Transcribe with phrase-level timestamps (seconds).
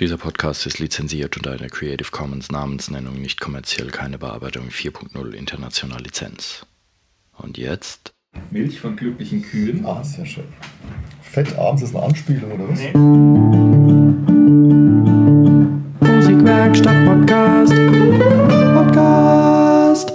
[0.00, 6.00] Dieser Podcast ist lizenziert unter einer Creative Commons Namensnennung nicht kommerziell keine Bearbeitung 4.0 international
[6.00, 6.64] Lizenz.
[7.36, 8.14] Und jetzt?
[8.50, 9.84] Milch von glücklichen Kühen.
[9.84, 10.48] Ah, sehr schön.
[11.20, 12.80] Fett abends ist eine Anspielung, oder was?
[16.10, 17.74] Musikwerkstatt Podcast.
[18.72, 20.12] Podcast.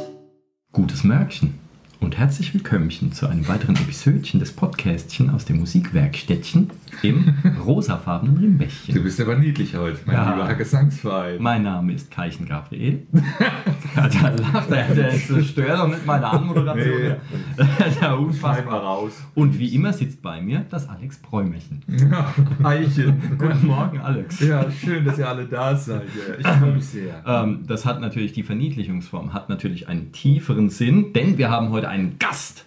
[0.72, 1.65] Gutes Märkchen
[2.06, 6.70] und herzlich willkommen zu einem weiteren Episodchen des Podcastchen aus dem Musikwerkstättchen
[7.02, 7.34] im
[7.66, 9.04] rosafarbenen Du Rimbächchen.
[9.04, 10.34] bist aber niedlich heute, mein Ja.
[10.36, 11.42] lieber Gesangsverein.
[11.42, 13.08] Mein Name ist Keichen Gabriel.
[13.96, 17.16] ja, da lacht er, der ist- stört doch nicht meine Anmoderation.
[17.58, 17.66] Nee.
[18.02, 18.82] Ja unfassbar.
[18.82, 19.14] raus.
[19.34, 21.82] Und wie immer sitzt bei mir das Alex Bräumerchen.
[21.88, 22.34] Ja,
[22.64, 23.22] Eichen.
[23.38, 24.40] Guten Morgen, Alex.
[24.42, 26.04] Ja, schön, dass ihr alle da seid.
[26.38, 27.24] Ich freue mich sehr.
[27.26, 31.90] Ähm, das hat natürlich die Verniedlichungsform, hat natürlich einen tieferen Sinn, denn wir haben heute
[31.96, 32.66] einen Gast.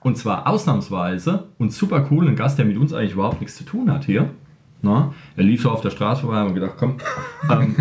[0.00, 3.64] Und zwar ausnahmsweise und super cool, ein Gast, der mit uns eigentlich überhaupt nichts zu
[3.64, 4.30] tun hat hier.
[4.84, 6.96] Na, er lief so auf der Straße vorbei und gedacht, komm.
[7.50, 7.74] Ähm,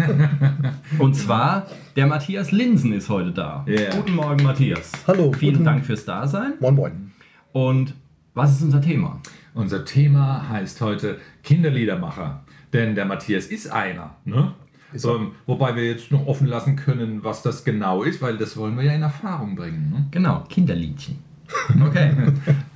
[0.99, 3.63] und zwar, der Matthias Linsen ist heute da.
[3.67, 3.95] Ja.
[3.95, 4.91] Guten Morgen, Matthias.
[5.07, 6.53] Hallo, Vielen guten- Dank fürs Dasein.
[6.59, 7.11] Moin, moin.
[7.53, 7.93] Und
[8.33, 9.19] was ist unser Thema?
[9.53, 12.43] Unser Thema heißt heute Kinderliedermacher.
[12.73, 14.15] Denn der Matthias ist einer.
[14.25, 14.53] Ne?
[14.93, 15.05] Ist.
[15.05, 18.75] Ähm, wobei wir jetzt noch offen lassen können, was das genau ist, weil das wollen
[18.77, 19.89] wir ja in Erfahrung bringen.
[19.89, 20.05] Ne?
[20.11, 21.19] Genau, Kinderliedchen.
[21.85, 22.13] Okay.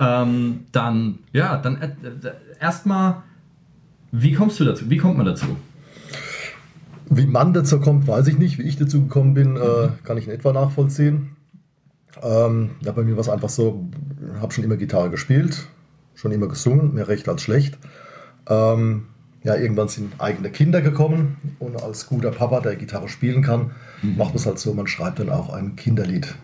[0.00, 3.22] ähm, dann, ja, dann äh, äh, erstmal,
[4.12, 4.90] wie kommst du dazu?
[4.90, 5.46] Wie kommt man dazu?
[7.08, 8.58] Wie man dazu kommt, weiß ich nicht.
[8.58, 11.36] Wie ich dazu gekommen bin, äh, kann ich in etwa nachvollziehen.
[12.22, 13.88] Ähm, ja, bei mir war es einfach so,
[14.40, 15.66] habe schon immer Gitarre gespielt,
[16.14, 17.78] schon immer gesungen, mehr recht als schlecht.
[18.48, 19.06] Ähm,
[19.46, 23.70] ja, irgendwann sind eigene Kinder gekommen und als guter Papa, der Gitarre spielen kann,
[24.02, 26.34] macht man es halt so, man schreibt dann auch ein Kinderlied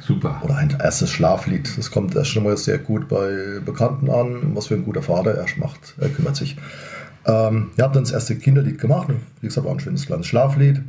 [0.00, 0.42] Super.
[0.42, 1.78] oder ein erstes Schlaflied.
[1.78, 5.30] Das kommt erst schon mal sehr gut bei Bekannten an, was für ein guter Vater
[5.30, 6.56] er macht, er kümmert sich.
[7.26, 9.06] Ähm, ich habe dann das erste Kinderlied gemacht,
[9.40, 10.82] wie gesagt, war ein schönes kleines Schlaflied.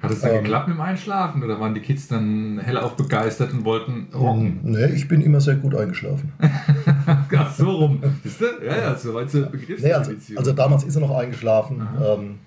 [0.00, 3.52] Hat es dann Ähm, geklappt mit dem Einschlafen oder waren die Kids dann hellauf begeistert
[3.52, 4.60] und wollten rocken?
[4.62, 6.32] Nee, ich bin immer sehr gut eingeschlafen.
[7.36, 8.00] Ach, so rum.
[8.22, 8.44] Siehst du?
[8.64, 10.16] Ja, ja, so weit zur Begriffsdefinition.
[10.16, 11.86] Nee, also, also damals ist er noch eingeschlafen.
[12.00, 12.38] Ähm,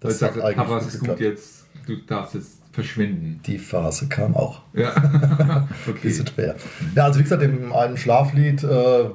[0.00, 1.20] Das sagt, eigentlich Papa, es ist gut geklappt.
[1.20, 3.40] jetzt, du darfst jetzt verschwinden.
[3.44, 4.60] Die Phase kam auch.
[4.72, 4.94] Ja.
[5.88, 5.98] okay.
[6.00, 6.54] Bisschen schwer.
[6.94, 9.06] Ja, also wie gesagt, im einen Schlaflied äh,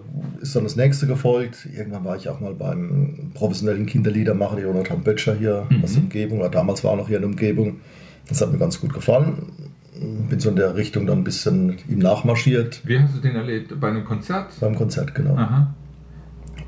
[0.41, 1.65] ist dann das nächste gefolgt.
[1.73, 6.49] Irgendwann war ich auch mal beim professionellen Kinderliedermacher, Jonathan Böttcher hier aus der Umgebung, oder
[6.49, 7.79] damals war er noch hier in der Umgebung.
[8.27, 9.53] Das hat mir ganz gut gefallen.
[10.29, 12.81] Bin so in der Richtung dann ein bisschen ihm nachmarschiert.
[12.83, 13.79] Wie hast du den erlebt?
[13.79, 14.59] Bei einem Konzert?
[14.59, 15.37] Beim Konzert, genau.
[15.37, 15.73] Aha.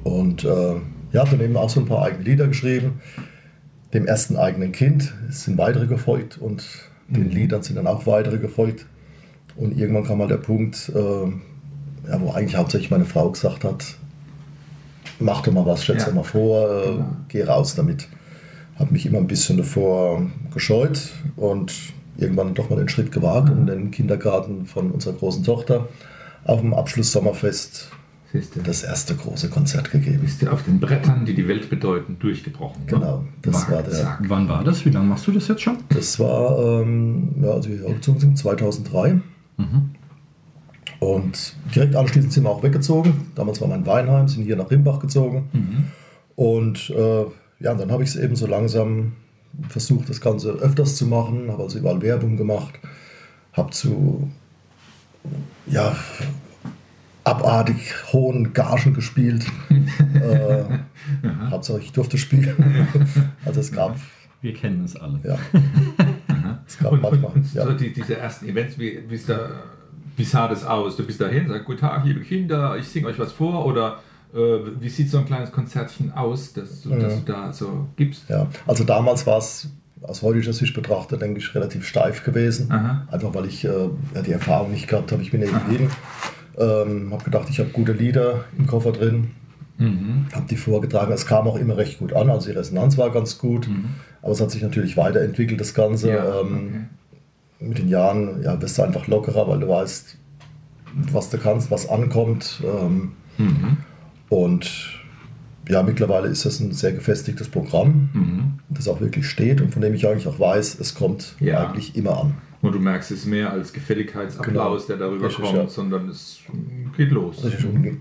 [0.03, 0.75] Und äh,
[1.11, 3.01] ja, habe dann eben auch so ein paar eigene Lieder geschrieben.
[3.95, 6.65] Dem ersten eigenen Kind sind weitere gefolgt und
[7.07, 8.85] den Liedern sind dann auch weitere gefolgt.
[9.55, 10.99] Und irgendwann kam mal der Punkt, äh,
[12.09, 13.85] ja, wo eigentlich hauptsächlich meine Frau gesagt hat,
[15.19, 16.03] mach doch mal was, stell Ja.
[16.05, 17.05] dir mal vor, äh, Genau.
[17.29, 18.09] geh raus damit.
[18.77, 20.23] Habe mich immer ein bisschen davor
[20.53, 20.99] gescheut
[21.37, 21.71] und
[22.17, 25.87] irgendwann doch mal den Schritt gewagt und in den Kindergarten von unserer großen Tochter
[26.43, 27.91] auf dem Abschluss-Sommerfest
[28.63, 30.19] das erste große Konzert gegeben.
[30.21, 32.83] bist du auf den Brettern, die die Welt bedeuten, durchgebrochen.
[32.87, 34.19] Genau, das Zack, war der- zack.
[34.27, 34.85] Wann war das?
[34.85, 35.77] Wie lange machst du das jetzt schon?
[35.89, 39.19] Das war, ähm, ja, als wir umgezogen sind, 2003.
[40.99, 43.27] Und direkt anschließend sind wir auch weggezogen.
[43.35, 45.49] Damals war mein Weinheim, sind hier nach Rimbach gezogen.
[46.35, 47.25] Und äh,
[47.59, 49.13] ja, und dann habe ich es eben so langsam
[49.69, 52.73] versucht, das Ganze öfters zu machen, habe also überall Werbung gemacht,
[53.53, 54.29] habe zu
[55.67, 55.95] ja,
[57.25, 59.45] abartig hohen Gagen gespielt.
[60.13, 60.63] äh,
[61.49, 62.87] Hauptsache ich durfte spielen.
[63.45, 63.97] also es gab,
[64.41, 65.19] Wir kennen es alle.
[65.23, 65.37] ja,
[66.67, 67.31] es gab Und, manchmal.
[67.33, 67.65] und Ja.
[67.65, 69.49] so die, diese ersten Events, wie, wie, ist da,
[70.15, 70.95] wie sah das aus?
[70.95, 73.99] Du bist dahin, sagst, guten Tag, liebe Kinder, ich singe euch was vor oder
[74.33, 74.37] äh,
[74.79, 78.29] wie sieht so ein kleines Konzertchen aus, das, du- das du da so gibst?
[78.29, 79.69] Ja, also damals war es
[80.01, 82.71] aus heutiger Sicht betrachtet, denke ich, relativ steif gewesen.
[82.71, 83.07] Aha.
[83.11, 85.21] Einfach weil ich äh, ja, die Erfahrung nicht gehabt habe.
[85.23, 85.89] Ich bin ja geblieben.
[86.57, 89.31] Ähm, habe gedacht, ich habe gute Lieder im Koffer drin.
[89.77, 90.27] Mhm.
[90.33, 91.11] Habe die vorgetragen.
[91.11, 92.29] Es kam auch immer recht gut an.
[92.29, 93.69] Also die Resonanz war ganz gut.
[94.21, 96.07] Aber es hat sich natürlich weiterentwickelt, das Ganze.
[96.07, 96.13] Mhm.
[96.13, 96.85] Ja, ähm,
[97.59, 100.17] Mit den Jahren ja, wirst du einfach lockerer, weil du weißt,
[101.11, 102.61] was du kannst, was ankommt.
[102.63, 103.77] Ähm, Mhm.
[104.29, 104.71] und
[105.69, 108.43] ja, mittlerweile ist das ein sehr gefestigtes Programm, Mhm.
[108.69, 111.67] das auch wirklich steht und von dem ich eigentlich auch weiß, es kommt Ja.
[111.69, 112.33] eigentlich immer an.
[112.61, 115.67] Und du merkst es mehr als Gefälligkeitsapplaus, der darüber Richtig, kommt, ja.
[115.67, 116.39] sondern es
[116.97, 117.43] geht los.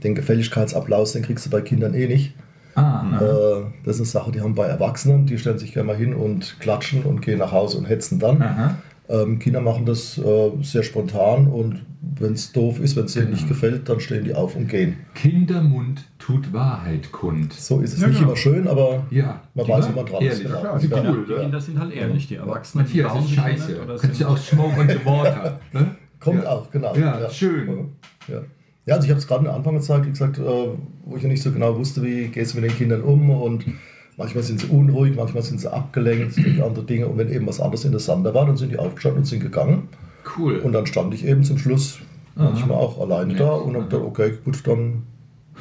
[0.02, 2.34] Den Gefälligkeitsapplaus, den kriegst du bei Kindern eh nicht.
[2.76, 5.96] Ah, Äh, das ist eine Sache, die haben bei Erwachsenen, die stellen sich gerne mal
[5.96, 8.42] hin und klatschen und gehen nach Hause und hetzen dann.
[8.42, 8.76] aha.
[9.08, 11.82] Ähm, Kinder machen das äh, sehr spontan und
[12.18, 13.36] wenn es doof ist, wenn es denen Genau.
[13.36, 14.96] nicht gefällt, dann stehen die auf und gehen.
[15.14, 17.52] Kindermund tut Wahrheit kund.
[17.52, 18.30] So ist es Ja, nicht genau.
[18.30, 20.32] immer schön, aber Ja, man die weiß, wo man dran ist.
[20.40, 20.46] ehrlich.
[20.46, 20.60] Genau.
[20.60, 21.10] Klar, die Ja.
[21.10, 21.40] cool, die ja.
[21.40, 23.82] Kinder sind halt ehrlich, die Erwachsenen Matthias, das ist scheiße.
[23.82, 25.60] oder Kannst sind du auch Smoke on the Water.
[25.72, 25.96] Ne?
[26.20, 26.50] Kommt ja.
[26.50, 26.94] auch, genau.
[26.96, 27.88] Ja, schön.
[28.28, 28.40] Ja,
[28.86, 31.28] ja also ich habe es gerade in der Anfangszeit, wie gesagt, äh, wo ich ja
[31.28, 33.66] nicht so genau wusste, wie gehst du mit den Kindern um und
[34.16, 37.60] manchmal sind sie unruhig, manchmal sind sie abgelenkt durch andere Dinge und wenn eben was
[37.60, 39.88] anderes interessanter war, dann sind die aufgestanden und sind gegangen
[40.36, 40.58] Cool.
[40.58, 41.98] und dann stand ich eben zum Schluss
[42.36, 42.50] Aha.
[42.50, 43.40] manchmal auch alleine Nett.
[43.40, 45.02] da und habe gedacht, okay, gut, dann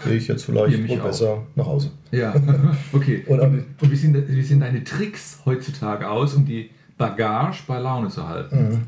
[0.05, 1.03] gehe ich jetzt vielleicht wohl auch.
[1.05, 1.91] besser nach Hause.
[2.11, 2.33] Ja,
[2.93, 3.23] okay.
[3.27, 8.09] Und und wie, sind, wie sehen deine Tricks heutzutage aus, um die Bagage bei Laune
[8.09, 8.83] zu halten?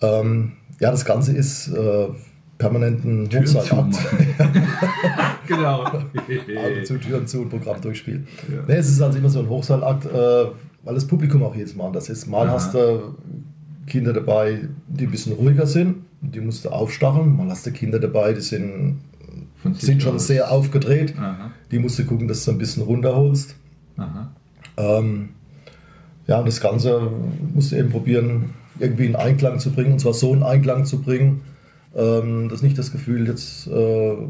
[0.00, 2.08] Ähm, ja, das Ganze ist äh,
[2.58, 3.96] permanenten Hochseilakt.
[5.46, 5.84] Genau.
[5.84, 8.26] Augen zu, Türen zu und Programm durchspielen.
[8.50, 8.62] Ja.
[8.66, 10.46] Nee, es ist also immer so ein Hochseilakt, äh,
[10.84, 12.26] weil das Publikum auch jedes Mal anders ist.
[12.26, 12.54] Mal Aha.
[12.54, 13.14] hast du
[13.86, 17.36] Kinder dabei, die ein bisschen ruhiger sind, die musst du aufstacheln.
[17.36, 19.00] Mal hast du Kinder dabei, die sind,
[19.74, 20.26] sind schon aus.
[20.26, 21.14] sehr aufgedreht.
[21.18, 23.54] Aha, Die musst du gucken, dass du ein bisschen runterholst.
[24.76, 25.28] Ähm,
[26.26, 27.10] ja, und das Ganze
[27.54, 31.00] musst du eben probieren, irgendwie in Einklang zu bringen, und zwar so in Einklang zu
[31.00, 31.42] bringen,
[31.96, 33.70] ähm, dass nicht das Gefühl jetzt äh,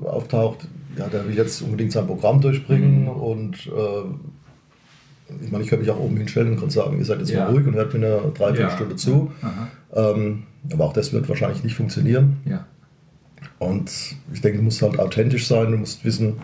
[0.06, 0.66] auftaucht,
[0.99, 4.05] ja, der will jetzt unbedingt sein Programm durchbringen und äh,
[5.44, 7.44] ich meine, ich könnte mich auch oben hinstellen und kann sagen, ihr seid jetzt Ja.
[7.46, 8.99] mal ruhig und hört mir eine Dreiviertelstunde Ja.
[8.99, 9.32] zu.
[9.94, 12.37] Ähm, aber auch das wird wahrscheinlich nicht funktionieren.
[12.44, 12.66] Ja.
[13.58, 13.90] Und
[14.32, 16.34] ich denke, du musst halt authentisch sein, du musst wissen,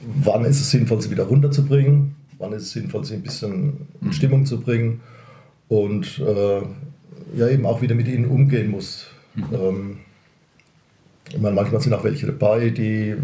[0.00, 4.12] wann ist es sinnvoll, sie wieder runterzubringen, wann ist es sinnvoll, sie ein bisschen in
[4.12, 5.00] Stimmung zu bringen
[5.68, 6.62] und äh,
[7.38, 9.06] ja eben auch wieder mit ihnen umgehen musst.
[9.52, 9.98] Ähm,
[11.30, 13.14] ich meine, manchmal sind auch welche dabei, die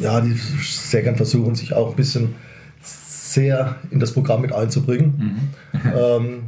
[0.00, 0.32] ja, die
[0.62, 2.34] sehr gern versuchen, sich auch ein bisschen
[2.82, 5.50] sehr in das Programm mit einzubringen.
[5.96, 6.42] ähm,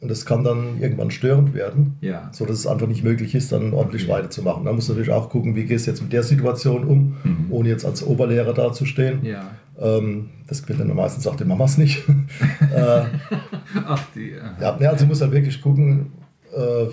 [0.00, 2.28] und das kann dann irgendwann störend werden Ja.
[2.32, 4.64] so dass es einfach nicht möglich ist, dann ordentlich weiterzumachen.
[4.64, 7.46] Da musst du natürlich auch gucken, wie gehst du jetzt mit der Situation um, Mhm.
[7.50, 9.24] ohne jetzt als Oberlehrer dazustehen.
[9.24, 9.50] Ja.
[9.80, 12.04] Ähm, das gewinnt dann meistens auch die Mamas nicht.
[12.74, 13.02] äh,
[13.86, 14.34] Ach, die.
[14.38, 14.54] aha.
[14.62, 16.12] ja, ne, also du musst halt wirklich gucken,
[16.56, 16.86] äh,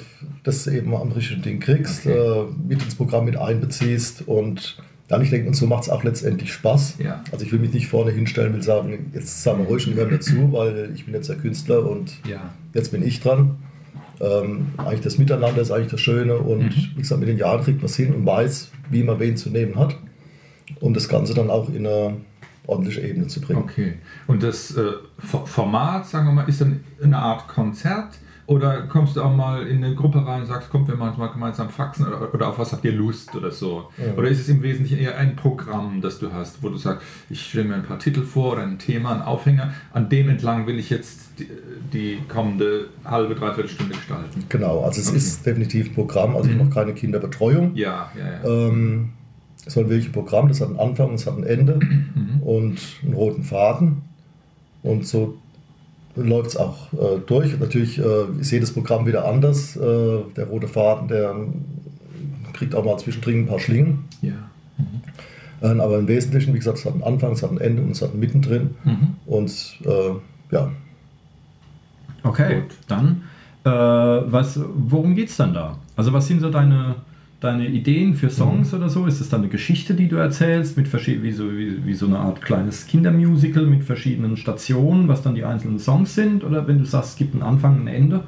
[0.44, 2.18] dass du eben am richtigen Ding kriegst, Okay.
[2.18, 4.78] äh, mit ins Programm mit einbeziehst und
[5.08, 6.96] dann, ich denke, und so macht es auch letztendlich Spaß.
[7.00, 7.24] Ja.
[7.32, 10.10] Also ich will mich nicht vorne hinstellen, will sagen, jetzt sagen wir ruhig und hören
[10.12, 12.52] mir zu, weil ich bin jetzt der Künstler und Ja.
[12.74, 13.58] jetzt bin ich dran.
[14.22, 16.72] Ähm, eigentlich das Miteinander ist eigentlich das Schöne und Mhm.
[16.96, 19.50] wie gesagt, mit den Jahren kriegt man es hin und weiß, wie man wen zu
[19.50, 19.98] nehmen hat,
[20.80, 22.16] um das Ganze dann auch in eine
[22.66, 23.60] ordentliche Ebene zu bringen.
[23.64, 23.96] Okay.
[24.28, 24.84] Und das äh,
[25.46, 28.18] Format, sagen wir mal, ist dann eine Art Konzert?
[28.46, 31.28] Oder kommst du auch mal in eine Gruppe rein und sagst, kommt, wir machen mal
[31.28, 33.90] gemeinsam Faxen oder, oder auf was habt ihr Lust oder so?
[33.98, 34.14] Ja.
[34.18, 37.42] Oder ist es im Wesentlichen eher ein Programm, das du hast, wo du sagst, ich
[37.50, 40.78] stelle mir ein paar Titel vor oder ein Thema, einen Aufhänger, an dem entlang will
[40.78, 41.48] ich jetzt die,
[41.94, 44.44] die kommende halbe, dreiviertel Stunde gestalten?
[44.50, 45.18] Genau, also es Okay.
[45.18, 46.64] ist definitiv ein Programm, also ich Mhm.
[46.64, 47.76] mache keine Kinderbetreuung.
[47.76, 48.68] Ja, ja, ja.
[48.68, 49.12] Ähm,
[49.66, 52.42] es soll wirklich ein Programm, das hat einen Anfang, es hat ein Ende Mhm.
[52.44, 54.02] und einen roten Faden.
[54.82, 55.38] Und so
[56.16, 57.54] läuft es auch äh, durch.
[57.54, 59.76] Und natürlich äh, ist jedes Programm wieder anders.
[59.76, 59.80] Äh,
[60.36, 61.36] der rote Faden, der
[62.54, 64.06] kriegt auch mal zwischendrin ein paar Schlingen.
[64.22, 64.34] ja.
[65.62, 67.92] Ähm, aber im Wesentlichen, wie gesagt, es hat einen Anfang, es hat ein Ende und
[67.92, 68.72] es hat ein Mittendrin.
[68.84, 69.16] Mhm.
[69.26, 70.72] Und äh, ja,
[72.24, 72.72] Okay, Gut.
[72.88, 73.24] dann,
[73.64, 75.78] äh, was, worum geht es dann da?
[75.96, 76.96] Also was sind so deine,
[77.44, 79.06] deine Ideen für Songs oder so?
[79.06, 82.06] Ist es dann eine Geschichte, die du erzählst, mit verschied- wie, so, wie, wie so
[82.08, 86.44] eine Art kleines Kindermusical mit verschiedenen Stationen, was dann die einzelnen Songs sind?
[86.44, 88.24] Oder wenn du sagst, es gibt einen Anfang, ein Ende,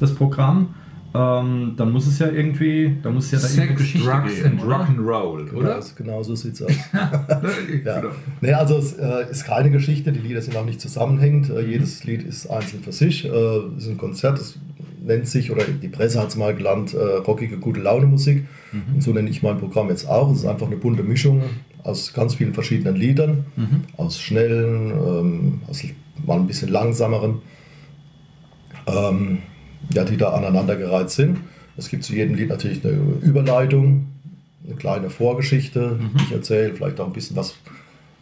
[0.00, 0.74] das Programm,
[1.14, 4.34] ähm, dann muss es ja irgendwie, dann muss es ja da irgendeine Sex, Geschichte Drugs
[4.36, 4.76] geben, and oder?
[4.76, 5.74] Rock'n'Roll, oder?
[5.74, 6.72] Genau, genau so sieht es aus.
[6.92, 8.00] Ja.
[8.00, 8.12] Genau.
[8.42, 11.48] Nee, also es äh, ist keine Geschichte, die Lieder sind auch nicht zusammenhängend.
[11.48, 13.24] Äh, jedes Lied ist einzeln für sich.
[13.24, 13.28] Äh,
[13.78, 14.58] es ist ein Konzert, das
[15.06, 18.46] nennt sich, oder die Presse hat es mal genannt, äh, rockige, gute Laune Musik.
[18.94, 20.30] Und so nenne ich mein Programm jetzt auch.
[20.32, 21.42] Es ist einfach eine bunte Mischung
[21.84, 23.46] aus ganz vielen verschiedenen Liedern,
[23.96, 25.82] aus schnellen, ähm, aus
[26.26, 27.36] mal ein bisschen langsameren,
[28.88, 29.38] ähm,
[29.94, 31.38] ja, die da aneinandergereiht sind.
[31.76, 34.06] Es gibt zu jedem Lied natürlich eine Überleitung,
[34.66, 37.54] eine kleine Vorgeschichte, die ich erzähle, vielleicht auch ein bisschen was,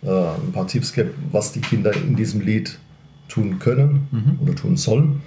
[0.02, 0.92] äh, ein paar Tipps
[1.32, 2.78] was die Kinder in diesem Lied
[3.28, 5.22] tun können oder tun sollen.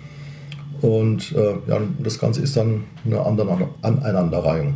[0.81, 4.75] Und äh, ja, das Ganze ist dann eine Aneinander- Aneinanderreihung.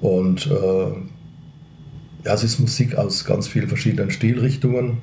[0.00, 0.86] Und äh,
[2.24, 4.98] ja, es ist Musik aus ganz vielen verschiedenen Stilrichtungen.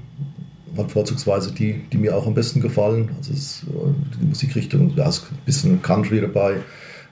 [0.78, 3.10] Hat vorzugsweise die, die mir auch am besten gefallen.
[3.18, 6.58] Also es ist äh, die Musikrichtung, da ist ein bisschen Country dabei,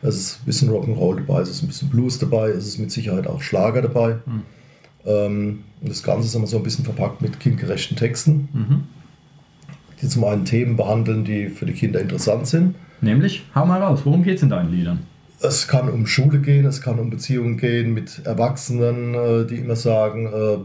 [0.01, 2.89] es ist ein bisschen Rock'n'Roll dabei, es ist ein bisschen Blues dabei, es ist mit
[2.89, 4.15] Sicherheit auch Schlager dabei.
[5.05, 8.47] Ähm, und das Ganze ist immer so ein bisschen verpackt mit kindgerechten Texten.
[8.53, 8.83] Mhm.
[10.01, 12.75] Die zum einen Themen behandeln, die für die Kinder interessant sind.
[13.01, 14.99] Nämlich, hau mal raus, worum geht es in deinen Liedern?
[15.41, 19.77] Es kann um Schule gehen, es kann um Beziehungen gehen mit Erwachsenen, äh, die immer
[19.77, 20.57] sagen, äh,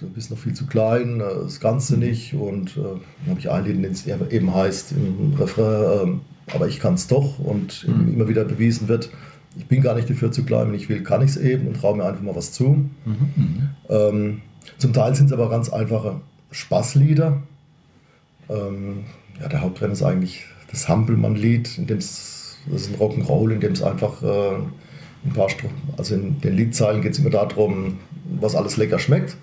[0.00, 2.32] du bist noch viel zu klein, äh, das Ganze nicht.
[2.32, 6.20] Und dann habe ich ein Lied, dem es eben heißt im Refrain,
[6.54, 7.38] aber ich kann es doch.
[7.38, 8.14] Und mhm.
[8.14, 9.10] immer wieder bewiesen wird,
[9.56, 11.76] ich bin gar nicht dafür zu klein, wenn ich will, kann ich es eben und
[11.76, 12.86] traue mir einfach mal was zu.
[13.04, 13.68] Mhm.
[13.90, 14.40] Ähm,
[14.78, 16.20] zum Teil sind es aber ganz einfache
[16.50, 17.42] Spaßlieder.
[18.52, 19.04] Ähm,
[19.40, 22.32] ja, der Hauptrennen ist eigentlich das Hampelmann-Lied, in dem es
[22.70, 24.54] das ist ein Rock'n'Roll, in dem es einfach äh,
[25.24, 25.66] ein paar, Str
[25.96, 27.98] also in den Liedzeilen geht es immer darum,
[28.40, 29.36] was alles lecker schmeckt.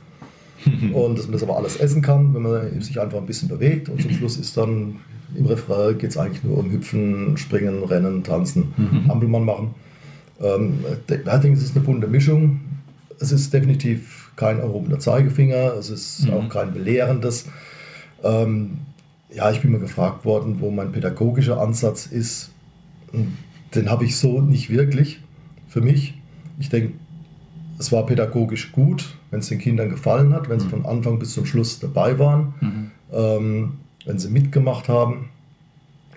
[0.94, 3.88] und dass man das aber alles essen kann, wenn man sich einfach ein bisschen bewegt.
[3.88, 4.98] Und zum Schluss ist dann
[5.34, 9.10] im Refrain geht es eigentlich nur um Hüpfen, Springen, Rennen, Tanzen, mhm.
[9.10, 9.76] Ampelmann machen.
[10.42, 12.60] Ähm, ich denke, es ist eine bunte Mischung.
[13.20, 16.34] Es ist definitiv kein erhobener Zeigefinger, es ist mhm.
[16.34, 17.46] auch kein belehrendes.
[18.24, 18.80] Ähm,
[19.34, 22.52] ja, ich bin mal gefragt worden, wo mein pädagogischer Ansatz ist
[23.76, 25.22] den habe ich so nicht wirklich
[25.68, 26.16] für mich.
[26.60, 26.94] Ich denke,
[27.78, 30.72] es war pädagogisch gut, wenn es den Kindern gefallen hat, wenn sie mhm.
[30.72, 32.92] von Anfang bis zum Schluss dabei waren, mhm.
[33.14, 33.72] ähm,
[34.06, 35.30] wenn sie mitgemacht haben,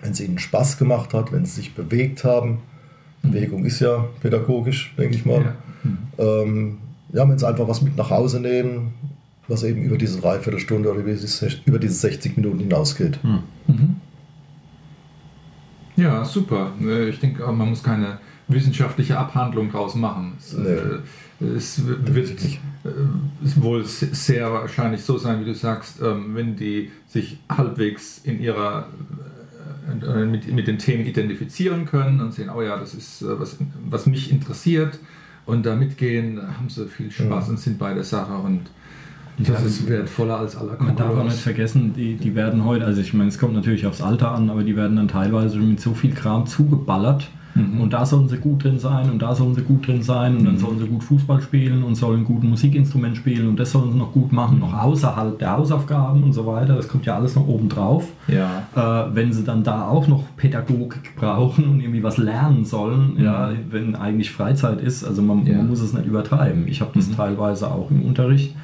[0.01, 2.59] wenn es ihnen Spaß gemacht hat, wenn sie sich bewegt haben.
[3.21, 3.31] Mhm.
[3.31, 5.41] Bewegung ist ja pädagogisch, denke ich mal.
[5.41, 5.97] Ja, mhm.
[6.17, 6.77] ähm,
[7.13, 8.93] ja wenn sie einfach was mit nach Hause nehmen,
[9.47, 13.23] was eben über diese Dreiviertelstunde oder über diese 60 Minuten hinausgeht.
[13.23, 13.43] Mhm.
[13.67, 13.95] mhm.
[15.95, 16.71] Ja, super.
[16.81, 20.33] Äh, ich denke, man muss keine wissenschaftliche Abhandlung daraus machen.
[20.39, 20.69] Es, nee.
[20.69, 20.99] Äh,
[21.55, 22.57] es wird äh,
[23.55, 28.87] wohl sehr wahrscheinlich so sein, wie du sagst, ähm, wenn die sich halbwegs in ihrer
[30.25, 33.57] mit, mit den Themen identifizieren können und sehen, oh ja, das ist was,
[33.89, 34.97] was mich interessiert
[35.45, 37.51] und da mitgehen, haben sie viel Spaß ja.
[37.51, 38.61] und sind bei der Sache und
[39.37, 43.01] das ist wertvoller als aller Man darf auch nicht vergessen, die, die werden heute, also
[43.01, 45.93] ich meine, es kommt natürlich aufs Alter an, aber die werden dann teilweise mit so
[45.93, 47.29] viel Kram zugeballert.
[47.55, 47.81] Mhm.
[47.81, 50.45] Und da sollen sie gut drin sein und da sollen sie gut drin sein und
[50.45, 50.59] dann mhm.
[50.59, 54.11] sollen sie gut Fußball spielen und sollen gut Musikinstrument spielen und das sollen sie noch
[54.11, 56.75] gut machen, noch außerhalb der Hausaufgaben und so weiter.
[56.75, 58.07] Das kommt ja alles noch oben drauf.
[58.27, 58.63] Ja.
[58.75, 63.23] Äh, wenn sie dann da auch noch Pädagogik brauchen und irgendwie was lernen sollen, mhm.
[63.23, 65.57] ja, wenn eigentlich Freizeit ist, also man, ja.
[65.57, 66.67] man muss es nicht übertreiben.
[66.67, 67.15] Ich habe das mhm.
[67.15, 68.55] teilweise auch im Unterricht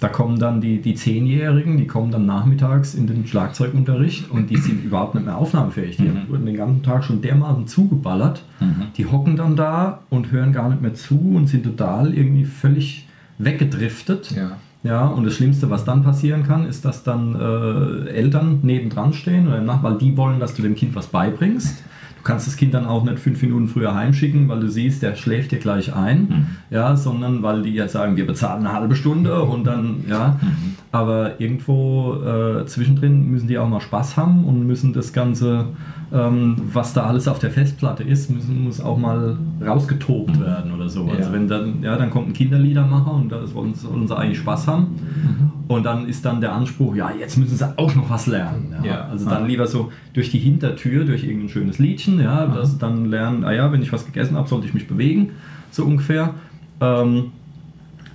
[0.00, 4.56] da kommen dann die, die Zehnjährigen, die kommen dann nachmittags in den Schlagzeugunterricht und die
[4.56, 5.98] sind überhaupt nicht mehr aufnahmefähig.
[5.98, 6.28] Die mhm.
[6.28, 8.42] wurden den ganzen Tag schon dermaßen zugeballert.
[8.60, 8.86] Mhm.
[8.96, 13.06] Die hocken dann da und hören gar nicht mehr zu und sind total irgendwie völlig
[13.38, 14.30] weggedriftet.
[14.34, 14.52] Ja.
[14.82, 19.46] Ja, und das Schlimmste, was dann passieren kann, ist, dass dann äh, Eltern nebendran stehen,
[19.46, 21.84] oder nach, weil die wollen, dass du dem Kind was beibringst.
[22.20, 25.14] Du kannst das Kind dann auch nicht fünf Minuten früher heimschicken, weil du siehst, der
[25.14, 26.46] schläft dir gleich ein, mhm.
[26.68, 30.38] ja, sondern weil die ja sagen, wir bezahlen eine halbe Stunde und dann, ja.
[30.42, 30.74] Mhm.
[30.92, 35.68] Aber irgendwo äh, zwischendrin müssen die auch mal Spaß haben und müssen das Ganze,
[36.12, 40.88] ähm, was da alles auf der Festplatte ist, müssen, muss auch mal rausgetobt werden oder
[40.88, 41.02] so.
[41.02, 41.18] Also ja.
[41.18, 44.66] Also wenn dann, ja, dann kommt ein Kinderliedermacher und da wollen, sollen sie eigentlich Spaß
[44.66, 44.82] haben.
[44.82, 45.52] Mhm.
[45.68, 48.74] Und dann ist dann der Anspruch, ja, jetzt müssen sie auch noch was lernen.
[48.82, 48.90] Ja.
[48.90, 49.04] ja.
[49.04, 52.54] Also dann lieber so durch die Hintertür, durch irgendein schönes Liedchen, ja, mhm.
[52.54, 55.30] dass dann lernen, ah ja, wenn ich was gegessen habe, sollte ich mich bewegen,
[55.70, 56.34] so ungefähr.
[56.80, 57.32] Ähm,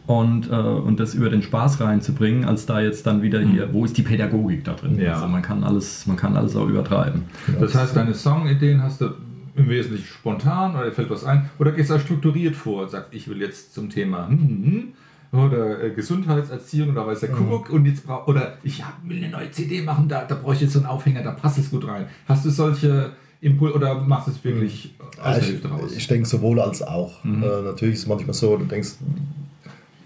[0.08, 3.86] und, äh, und das über den Spaß reinzubringen, als da jetzt dann wieder hier, wo
[3.86, 5.00] ist die Pädagogik da drin?
[5.00, 5.14] Ja.
[5.14, 7.24] Also man kann alles, man kann alles auch übertreiben.
[7.60, 9.12] Das heißt, deine Songideen hast du
[9.56, 11.50] im Wesentlichen spontan oder fällt was ein?
[11.60, 14.84] Oder gehst du strukturiert vor und sagst, ich will jetzt zum Thema hm, hm, hm
[15.32, 17.36] oder äh, Gesundheitserziehung oder weiß der mhm.
[17.36, 20.62] Kuckuck und jetzt brauch, oder ich will eine neue CD machen, da, da brauche ich
[20.62, 22.06] jetzt so einen Aufhänger, da passt es gut rein.
[22.28, 25.22] Hast du solche Impulse oder machst du es wirklich mhm.
[25.22, 25.94] aus raus?
[25.96, 27.24] Ich denke sowohl als auch.
[27.24, 27.44] Mhm.
[27.44, 28.94] Äh, natürlich ist es manchmal so, du denkst,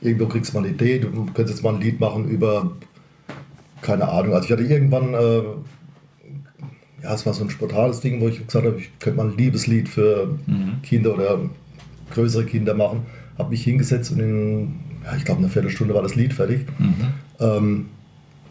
[0.01, 2.71] irgendwo kriegst du mal eine Idee, du könntest jetzt mal ein Lied machen über,
[3.81, 5.43] keine Ahnung, also ich hatte irgendwann, äh,
[7.03, 9.37] ja, es war so ein spontanes Ding, wo ich gesagt habe, ich könnte mal ein
[9.37, 10.81] Liebeslied für mhm.
[10.83, 11.39] Kinder oder
[12.11, 13.05] größere Kinder machen.
[13.37, 16.65] Habe mich hingesetzt und in ja, ich glaube, eine Viertelstunde war das Lied fertig.
[16.77, 16.95] Mhm.
[17.39, 17.85] Ähm,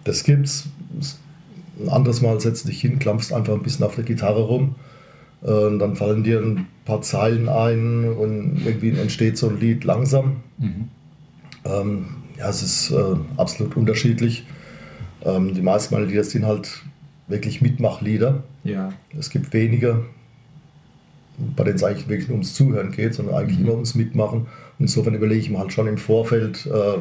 [0.04, 0.68] das gibt's.
[1.80, 4.74] Ein anderes Mal setzt dich hin, klampfst einfach ein bisschen auf der Gitarre rum.
[5.42, 9.84] Äh, und dann fallen dir ein paar Zeilen ein und irgendwie entsteht so ein Lied
[9.84, 10.38] langsam.
[10.58, 10.88] Mhm.
[11.68, 12.06] Ähm,
[12.38, 14.46] ja, es ist äh, absolut unterschiedlich.
[15.24, 16.82] Ähm, die meisten meiner Lieder sind halt
[17.26, 18.42] wirklich Mitmachlieder.
[18.64, 18.92] Ja.
[19.18, 20.04] Es gibt wenige,
[21.56, 23.64] bei denen es eigentlich wirklich nur ums Zuhören geht, sondern eigentlich mhm.
[23.64, 24.46] immer ums Mitmachen.
[24.78, 26.98] Insofern überlege ich mir halt schon im Vorfeld, äh,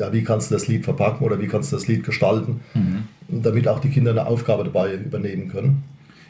[0.00, 3.04] ja, wie kannst du das Lied verpacken oder wie kannst du das Lied gestalten, mhm.
[3.28, 5.82] damit auch die Kinder eine Aufgabe dabei übernehmen können.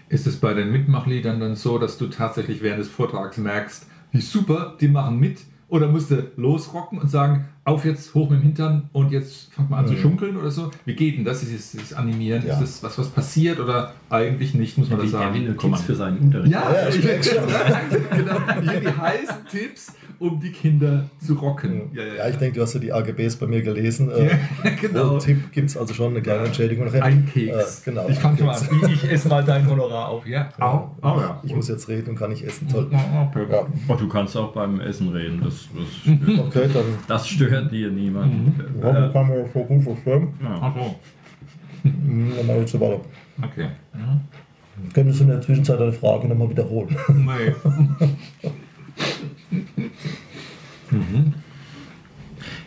[0.08, 4.20] Ist es bei den Mitmachliedern dann so, dass du tatsächlich während des Vortrags merkst, wie
[4.20, 5.38] super, die machen mit
[5.68, 9.68] Oder musst du losrocken und sagen, auf jetzt, hoch mit dem Hintern und jetzt fangt
[9.68, 10.70] mal an zu schunkeln oder so?
[10.84, 12.46] Wie geht denn das, dieses, dieses Animieren?
[12.46, 12.54] Ja.
[12.54, 15.56] Ist das was, was passiert oder eigentlich nicht, muss man das Er sagen?
[15.58, 16.52] Tipps für seinen Unterricht.
[16.52, 17.38] Ja, Ja, ich ich merk's schon.
[18.16, 18.36] genau.
[18.60, 21.90] Ich will die heißen Tipps, um die Kinder zu rocken.
[21.92, 24.10] Ja, ich denke, du hast ja die AGBs bei mir gelesen.
[24.10, 24.26] Äh,
[24.64, 25.18] Ja, genau.
[25.18, 26.86] Tipp gibt es also schon eine kleine Entschädigung.
[26.86, 27.04] nachher.
[27.04, 27.80] Ein Keks.
[27.80, 28.08] Äh, genau.
[28.08, 28.66] Ich fange mal an.
[28.86, 30.26] Ich, ich esse mal dein Honorar auf.
[30.26, 30.48] Ja.
[30.58, 30.90] Au.
[31.02, 31.40] Au, ja.
[31.42, 32.68] Ich muss jetzt reden und kann nicht essen.
[32.68, 32.88] Toll.
[32.90, 33.30] Ja.
[33.50, 33.66] Ja.
[33.88, 35.40] Oh, du kannst auch beim Essen reden.
[35.44, 38.32] Das, das, Okay, dann das stört dir niemand.
[38.82, 40.28] ja, kann man so gut verstehen.
[40.42, 40.58] Ja.
[40.62, 40.94] Ach so.
[41.88, 43.00] Mhm, Dann mache ich so weiter.
[43.42, 43.68] Okay.
[44.92, 46.94] Könntest du in der Zwischenzeit deine Frage nochmal wiederholen?
[47.08, 47.54] Nee.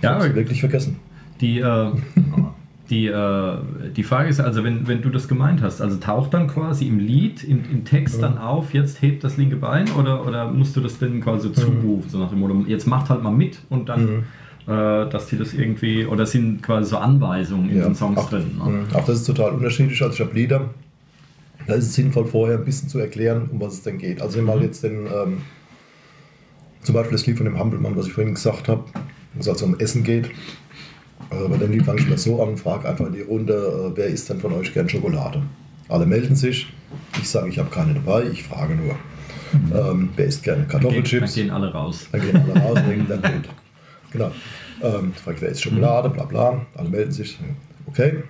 [0.02, 0.98] Ja, wirklich vergessen.
[1.42, 1.92] die, äh,
[2.90, 3.58] die, äh,
[3.96, 7.00] die Frage ist also, wenn, wenn du das gemeint hast, also taucht dann quasi im
[7.00, 10.82] Lied, im, im Text dann auf, jetzt hebt das linke Bein oder, oder musst du
[10.82, 14.24] das denn quasi zurufen, so nach dem Motto, jetzt macht halt mal mit und dann,
[14.66, 17.84] äh, dass die das irgendwie, oder sind quasi so Anweisungen in Ja.
[17.86, 18.58] den Songs Auch, drin.
[18.58, 18.70] Ne?
[18.72, 18.96] Mhm.
[18.96, 20.02] auch das ist total unterschiedlich.
[20.02, 20.70] Also ich habe Lieder,
[21.68, 24.22] da ist es sinnvoll vorher ein bisschen zu erklären, um was es denn geht.
[24.22, 25.42] Also wenn mal jetzt den, ähm,
[26.82, 28.84] zum Beispiel das Lied von dem Hampelmann, was ich vorhin gesagt habe,
[29.34, 30.28] wo es also um Essen geht.
[31.30, 33.98] Äh, bei dem Lied fange ich immer so an, frage einfach in die Runde, äh,
[33.98, 35.42] wer isst denn von euch gern Schokolade?
[35.88, 36.68] Alle melden sich.
[37.22, 38.96] Ich sage, ich habe keine dabei, ich frage nur.
[39.74, 41.34] Ähm, wer isst gerne Gehen, dann Kartoffelchips?
[41.34, 42.08] gehen alle raus.
[42.12, 43.50] Dann gehen alle raus und denken, dann gut.
[44.12, 44.32] Genau.
[44.82, 46.66] Ähm, frage ich, wer ist Schokolade, bla bla.
[46.76, 47.38] Alle melden sich.
[47.88, 48.24] Okay.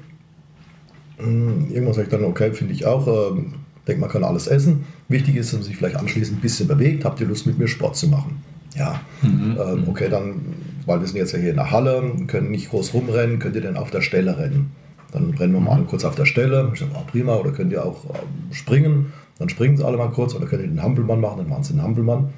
[1.18, 3.06] Hm, Irgendwann sage ich dann, okay, finde ich auch.
[3.32, 3.56] Ähm,
[3.88, 4.86] denke, man kann alles essen.
[5.10, 7.04] Wichtig ist, dass man sich vielleicht anschließend ein bisschen bewegt.
[7.06, 8.42] Habt ihr Lust, mit mir Sport zu machen?
[8.76, 9.02] Ja.
[9.24, 10.42] Ähm, okay, dann,
[10.86, 13.62] weil wir sind jetzt ja hier in der Halle, können nicht groß rumrennen, könnt ihr
[13.62, 14.72] denn auf der Stelle rennen?
[15.12, 16.70] Dann rennen wir mal kurz auf der Stelle.
[16.74, 19.12] Ich sage, oh, prima, oder könnt ihr auch ähm, springen?
[19.40, 21.74] Dann springen sie alle mal kurz, oder könnt ihr den Hampelmann machen, dann machen sie
[21.74, 22.30] den Hampelmann.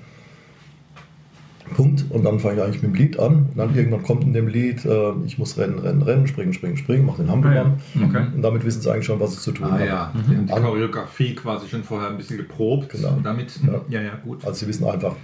[1.76, 2.06] Punkt.
[2.10, 3.34] Und dann fange ich eigentlich mit dem Lied an.
[3.50, 6.76] Und dann irgendwann kommt in dem Lied, äh, ich muss rennen, rennen, rennen, springen, springen,
[6.78, 7.74] springen, mach den Hampelmann.
[7.96, 8.06] Ah, ja.
[8.08, 8.26] Okay.
[8.36, 9.86] Und damit wissen sie eigentlich schon, was sie zu tun Ah haben.
[9.86, 12.90] ja, die haben die Choreografie quasi schon vorher ein bisschen geprobt.
[12.90, 13.18] Genau.
[13.24, 13.82] Damit, Ja.
[13.88, 14.44] ja, ja, gut.
[14.46, 15.16] Also sie wissen einfach,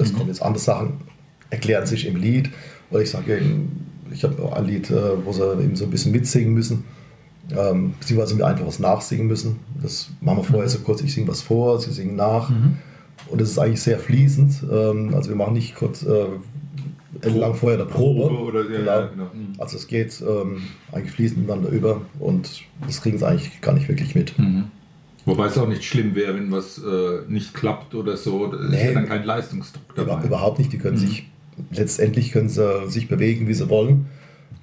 [0.00, 0.94] das kommen jetzt andere Sachen,
[1.50, 2.50] erklären sich im Lied.
[2.90, 6.12] Oder ich sage eben, ich habe ein Lied, äh, wo sie eben so ein bisschen
[6.12, 6.84] mitsingen müssen.
[7.56, 9.56] Ähm, beziehungsweise mir einfach was nachsingen müssen.
[9.82, 12.50] Das machen wir vorher so kurz, ich singe was vor, sie singen nach.
[13.28, 14.64] Und es ist eigentlich sehr fließend.
[14.70, 16.26] Ähm, also wir machen nicht kurz äh,
[17.28, 18.28] lang vorher eine Probe.
[18.28, 19.24] Probe oder- ja, ja, genau.
[19.34, 19.54] Mhm.
[19.58, 23.88] Also es geht ähm, eigentlich fließend miteinander über und das kriegen sie eigentlich gar nicht
[23.88, 24.34] wirklich mit.
[25.26, 28.46] Wobei es auch nicht schlimm wäre, wenn was äh, nicht klappt oder so.
[28.46, 28.86] Da ist Nee.
[28.86, 30.14] ja dann kein Leistungsdruck dabei.
[30.18, 30.72] Über, überhaupt nicht.
[30.72, 30.82] Die Mhm.
[30.82, 31.28] können sich,
[31.72, 34.06] letztendlich können sie sich bewegen, wie sie wollen.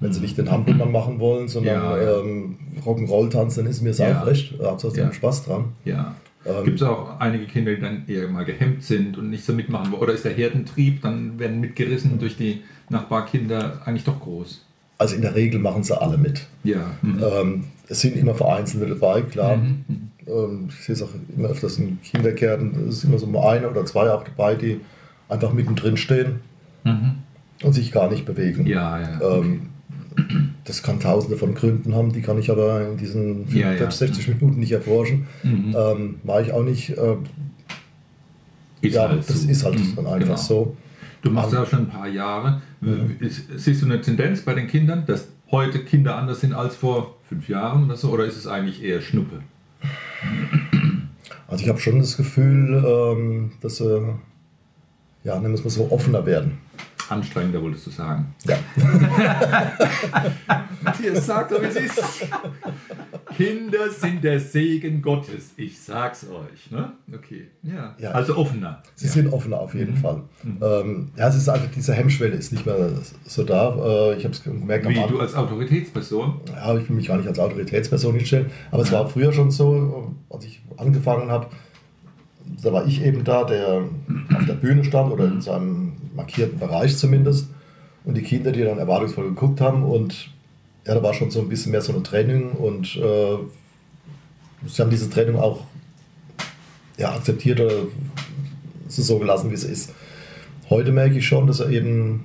[0.00, 1.82] Wenn sie nicht den Hampelmann machen wollen, sondern Mhm.
[1.82, 2.20] Ja, ja.
[2.20, 4.22] Ähm, Rock'n'Roll tanzen, dann ist mir Ja.
[4.22, 4.54] auch recht.
[4.62, 5.06] Hauptsache sie Ja.
[5.06, 5.64] haben Spaß dran.
[5.84, 6.14] Ja.
[6.46, 9.52] Ähm, Gibt es auch einige Kinder, die dann eher mal gehemmt sind und nicht so
[9.52, 10.02] mitmachen wollen?
[10.02, 14.64] Oder ist der Herdentrieb, dann werden mitgerissen durch die Nachbarkinder eigentlich doch groß?
[14.98, 16.46] Also in der Regel machen sie alle mit.
[16.64, 16.92] Ja.
[17.02, 17.22] Mhm.
[17.22, 19.54] Ähm, es sind immer Vereinzelte dabei, klar.
[19.54, 19.84] Ähm,
[20.68, 24.10] ich sehe es auch immer öfters in Kindergärten, es ist immer so eine oder zwei
[24.10, 24.80] auch dabei, die
[25.28, 26.40] einfach mittendrin stehen
[27.62, 28.66] und sich gar nicht bewegen.
[28.66, 29.20] Ja, ja.
[29.20, 29.68] Ähm,
[30.64, 33.76] das kann tausende von Gründen haben, die kann ich aber in diesen Ja, ja.
[33.78, 35.26] 45, 60 Minuten nicht erforschen.
[35.42, 35.74] Mhm.
[35.78, 36.90] Ähm, Mache ich auch nicht.
[36.90, 37.16] Äh,
[38.82, 39.48] ja, halt das so.
[39.48, 40.36] ist halt Mhm, dann einfach genau.
[40.36, 40.76] so.
[41.22, 42.60] Du machst ja schon ein paar Jahre.
[43.56, 47.48] Siehst du eine Tendenz bei den Kindern, dass heute Kinder anders sind als vor fünf
[47.48, 48.10] Jahren oder so?
[48.10, 49.40] Oder ist es eigentlich eher Schnuppe?
[51.46, 54.14] Also ich habe schon das Gefühl, ähm, dass sie,
[55.24, 56.58] ja, nennen wir es mal so, offener werden.
[57.10, 58.34] Anstrengender wolltest du sagen.
[58.44, 58.58] Ja.
[60.82, 62.26] Matthias, sag doch, wie es ist.
[63.36, 65.52] Kinder sind der Segen Gottes.
[65.56, 66.70] Ich sag's euch.
[66.70, 66.92] Ne?
[67.14, 67.48] Okay.
[67.62, 67.94] Ja.
[67.98, 68.10] Ja.
[68.10, 68.82] Also offener.
[68.94, 70.22] Sie sind offener auf jeden Fall.
[70.44, 72.90] Ähm, ja, es ist einfach, diese Hemmschwelle ist nicht mehr
[73.24, 73.74] so da.
[73.74, 76.40] Äh, ich habe es gemerkt Wie du als Autoritätsperson.
[76.52, 80.14] Ja, ich will mich gar nicht als Autoritätsperson hinstellen, aber es war früher schon so,
[80.30, 81.48] als ich angefangen habe,
[82.62, 83.84] da war ich eben da, der
[84.34, 85.87] auf der Bühne stand oder in seinem
[86.18, 87.48] markierten Bereich zumindest
[88.04, 90.30] und die Kinder, die dann erwartungsvoll geguckt haben und
[90.86, 93.38] ja, da war schon so ein bisschen mehr so eine Trennung und äh,
[94.66, 95.64] sie haben diese Trennung auch
[96.98, 97.74] ja, akzeptiert oder
[98.88, 99.94] es ist so gelassen, wie es ist.
[100.68, 102.24] Heute merke ich schon, dass er eben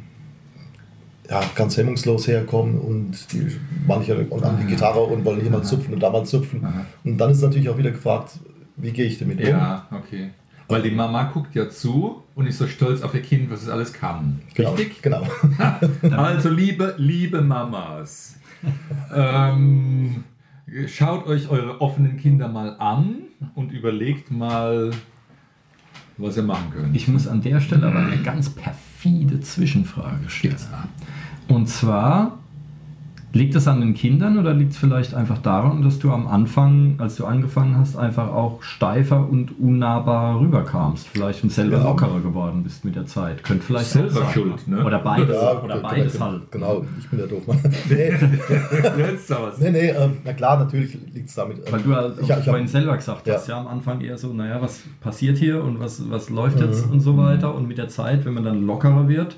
[1.29, 3.47] ja, ganz hemmungslos herkommen und die,
[3.87, 6.65] manche und an die Gitarre und wollen hier mal zupfen und da mal zupfen.
[6.65, 6.85] Aha.
[7.03, 8.39] Und dann ist natürlich auch wieder gefragt,
[8.75, 9.47] wie gehe ich damit um?
[9.47, 10.31] Ja, okay.
[10.67, 13.69] Weil die Mama guckt ja zu und ist so stolz auf ihr Kind, was es
[13.69, 14.41] alles kann.
[14.53, 15.01] Genau, Richtig?
[15.01, 15.27] genau.
[16.11, 18.37] Also liebe, liebe Mamas,
[19.13, 20.23] ähm,
[20.87, 23.15] schaut euch eure offenen Kinder mal an
[23.55, 24.91] und überlegt mal,
[26.17, 26.95] was ihr machen könnt.
[26.95, 30.55] Ich muss an der Stelle aber eine ganz perfide Zwischenfrage stellen.
[31.47, 32.39] Und zwar,
[33.35, 36.95] liegt es an den Kindern oder liegt es vielleicht einfach daran, dass du am Anfang,
[36.99, 41.07] als du angefangen hast, einfach auch steifer und unnahbar rüberkamst?
[41.07, 41.83] Vielleicht und selber Ja.
[41.83, 43.43] lockerer geworden bist mit der Zeit.
[43.43, 44.85] Könnte vielleicht Selber sein, schuld, ne?
[44.85, 46.51] Oder beides, Ja, oder genau, beides genau, halt.
[46.51, 47.59] Genau, ich bin der Doofmann.
[47.89, 48.11] nee,
[49.59, 51.57] nee, nee ähm, na klar, natürlich liegt es damit.
[51.59, 53.33] ähm, Weil du halt ich, ich vorhin hab, selber gesagt Ja.
[53.35, 56.65] hast, ja am Anfang eher so, naja, was passiert hier und was, was läuft Mhm.
[56.67, 57.53] jetzt und so weiter.
[57.55, 59.37] Und mit der Zeit, wenn man dann lockerer wird,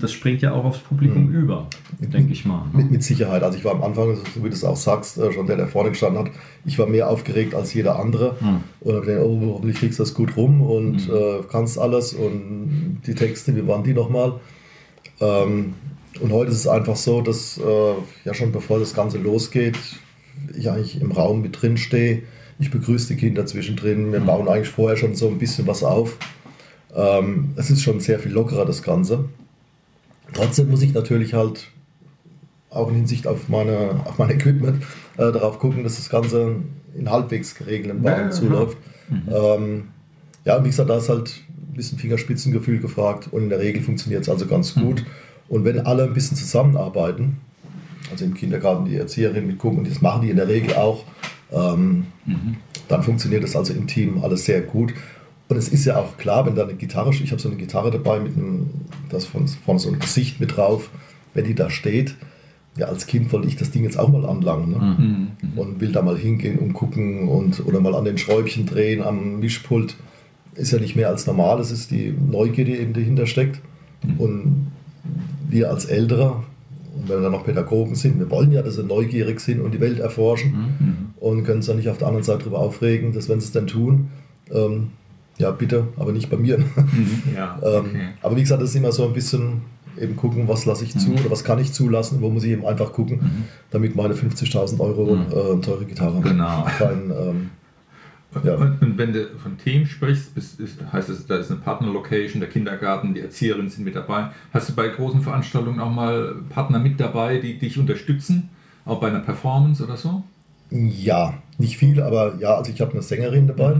[0.00, 1.66] das springt ja auch aufs Publikum über,
[1.98, 2.64] denke ich mal.
[2.72, 2.76] Mhm.
[2.76, 3.42] mit, mit Sicherheit.
[3.42, 5.66] Also ich war am Anfang, so wie du es auch sagst, äh, schon der, der
[5.66, 6.32] vorne gestanden hat,
[6.64, 8.36] ich war mehr aufgeregt als jeder andere.
[8.40, 8.60] Hm.
[8.80, 13.00] Und habe gedacht, oh, hoffentlich kriegst du das gut rum und äh, kannst alles und
[13.06, 14.34] die Texte, wie waren die nochmal?
[15.20, 15.74] Ähm,
[16.20, 19.78] und heute ist es einfach so, dass äh, ja schon bevor das Ganze losgeht,
[20.56, 22.22] ich eigentlich im Raum mit drin stehe.
[22.58, 24.12] Ich begrüße die Kinder zwischendrin.
[24.12, 26.16] Wir bauen eigentlich vorher schon so ein bisschen was auf.
[26.94, 29.26] Ähm, es ist schon sehr viel lockerer, das Ganze.
[30.32, 31.68] Trotzdem muss ich natürlich halt
[32.70, 34.82] auch in Hinsicht auf, meine, auf mein Equipment
[35.16, 36.56] äh, darauf gucken, dass das Ganze
[36.94, 38.76] in halbwegs geregelten Bahnen zuläuft.
[39.10, 39.88] Ähm,
[40.44, 43.82] ja, und wie gesagt, da ist halt ein bisschen Fingerspitzengefühl gefragt und in der Regel
[43.82, 45.04] funktioniert es also ganz gut.
[45.48, 47.38] Und wenn alle ein bisschen zusammenarbeiten,
[48.10, 51.04] also im Kindergarten die Erzieherin mitgucken, und das machen die in der Regel auch,
[51.52, 52.06] ähm,
[52.88, 54.92] dann funktioniert das also im Team alles sehr gut.
[55.48, 57.90] Und es ist ja auch klar, wenn da eine Gitarre, ich habe so eine Gitarre
[57.90, 58.70] dabei mit einem,
[59.10, 60.90] das von, von so einem Gesicht mit drauf,
[61.34, 62.16] wenn die da steht,
[62.76, 65.28] ja, als Kind wollte ich das Ding jetzt auch mal anlangen ne?
[65.56, 69.40] und will da mal hingehen und gucken und oder mal an den Schräubchen drehen am
[69.40, 69.96] Mischpult.
[70.54, 73.60] Ist ja nicht mehr als normal, es ist die Neugier, die eben dahinter steckt.
[74.18, 74.70] Und
[75.48, 76.44] wir als Ältere,
[76.94, 79.72] und wenn wir dann noch Pädagogen sind, wir wollen ja, dass sie neugierig sind und
[79.72, 83.28] die Welt erforschen und können uns dann nicht auf der anderen Seite darüber aufregen, dass
[83.28, 84.08] wenn sie es dann tun,
[84.50, 84.88] ähm,
[85.38, 86.58] ja bitte, aber nicht bei mir.
[87.34, 88.08] Ja, ähm, okay.
[88.22, 89.62] Aber wie gesagt, das ist immer so ein bisschen
[89.98, 92.66] eben gucken, was lasse ich zu oder was kann ich zulassen, wo muss ich eben
[92.66, 96.66] einfach gucken, damit meine 50.000 Euro äh, teure Gitarre Genau.
[96.78, 97.50] kein, ähm,
[98.44, 98.56] Ja.
[98.56, 102.40] Und, und wenn du von Team sprichst, bist, ist, heißt es, da ist eine Partner-Location,
[102.40, 104.28] der Kindergarten, die Erzieherinnen sind mit dabei.
[104.52, 108.50] Hast du bei großen Veranstaltungen auch mal Partner mit dabei, die dich unterstützen?
[108.84, 110.22] Auch bei einer Performance oder so?
[110.70, 113.76] Ja, nicht viel, aber ja, also ich habe eine Sängerin dabei,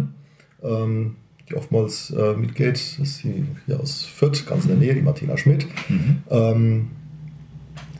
[0.62, 1.16] ähm,
[1.48, 2.74] die oftmals äh, mitgeht.
[2.74, 5.66] Das ist die hier aus Fürth, ganz in der Nähe, die Martina Schmidt.
[6.30, 6.88] Ähm,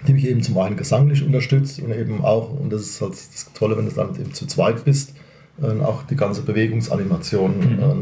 [0.07, 3.51] die mich eben zum einen gesanglich unterstützt und eben auch, und das ist halt das
[3.55, 5.15] Tolle, wenn du dann eben zu zweit bist,
[5.61, 7.55] äh, auch die ganze Bewegungsanimation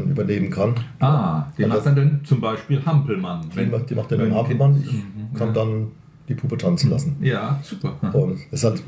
[0.07, 0.75] äh, übernehmen kann.
[0.99, 3.49] Ah, die Ja, macht dann, dann zum Beispiel Hampelmann.
[3.55, 5.33] Die, macht- die macht den wenn ein Hampelmann, ich Mhm.
[5.35, 5.87] kann dann
[6.29, 7.15] die Puppe tanzen lassen.
[7.21, 7.95] Ja, super.
[8.13, 8.83] Und es ist halt,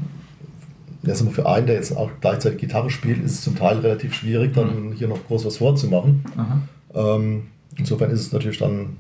[1.03, 4.13] sagen wir, für einen, der jetzt auch gleichzeitig Gitarre spielt, ist es zum Teil relativ
[4.13, 6.23] schwierig, dann hier noch groß was vorzumachen.
[6.35, 7.15] Aha.
[7.15, 7.43] Ähm,
[7.77, 8.97] insofern ist es natürlich dann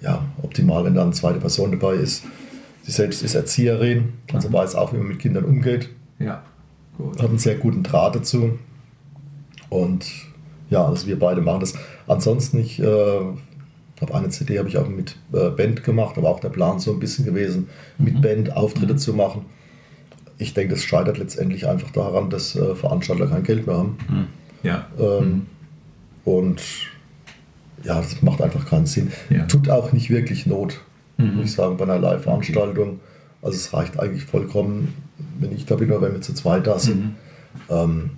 [0.00, 2.24] ja, optimal, wenn da eine zweite Person dabei ist.
[2.82, 6.42] Sie selbst ist Erzieherin, also weiß auch, wie man mit Kindern umgeht, Ja,
[6.98, 7.22] gut.
[7.22, 8.58] hat einen sehr guten Draht dazu.
[9.70, 10.04] Und
[10.70, 11.74] ja, also wir beide machen das.
[12.06, 12.84] Ansonsten, ich äh,
[14.00, 16.92] habe eine CD habe ich auch mit äh, Band gemacht, aber auch der Plan so
[16.92, 19.46] ein bisschen gewesen, mit Band Auftritte zu machen.
[20.38, 23.96] Ich denke, das scheitert letztendlich einfach daran, dass äh, Veranstalter kein Geld mehr haben.
[24.62, 24.86] Ja.
[24.98, 25.46] Ähm,
[26.24, 26.60] Und
[27.84, 29.12] ja, das macht einfach keinen Sinn.
[29.30, 29.44] Ja.
[29.46, 30.80] Tut auch nicht wirklich Not,
[31.18, 33.00] muss ich sagen, bei einer Live-Veranstaltung.
[33.42, 34.94] Also es reicht eigentlich vollkommen,
[35.38, 37.14] wenn ich da bin oder wenn wir zu zweit da sind.
[37.68, 38.10] Ähm,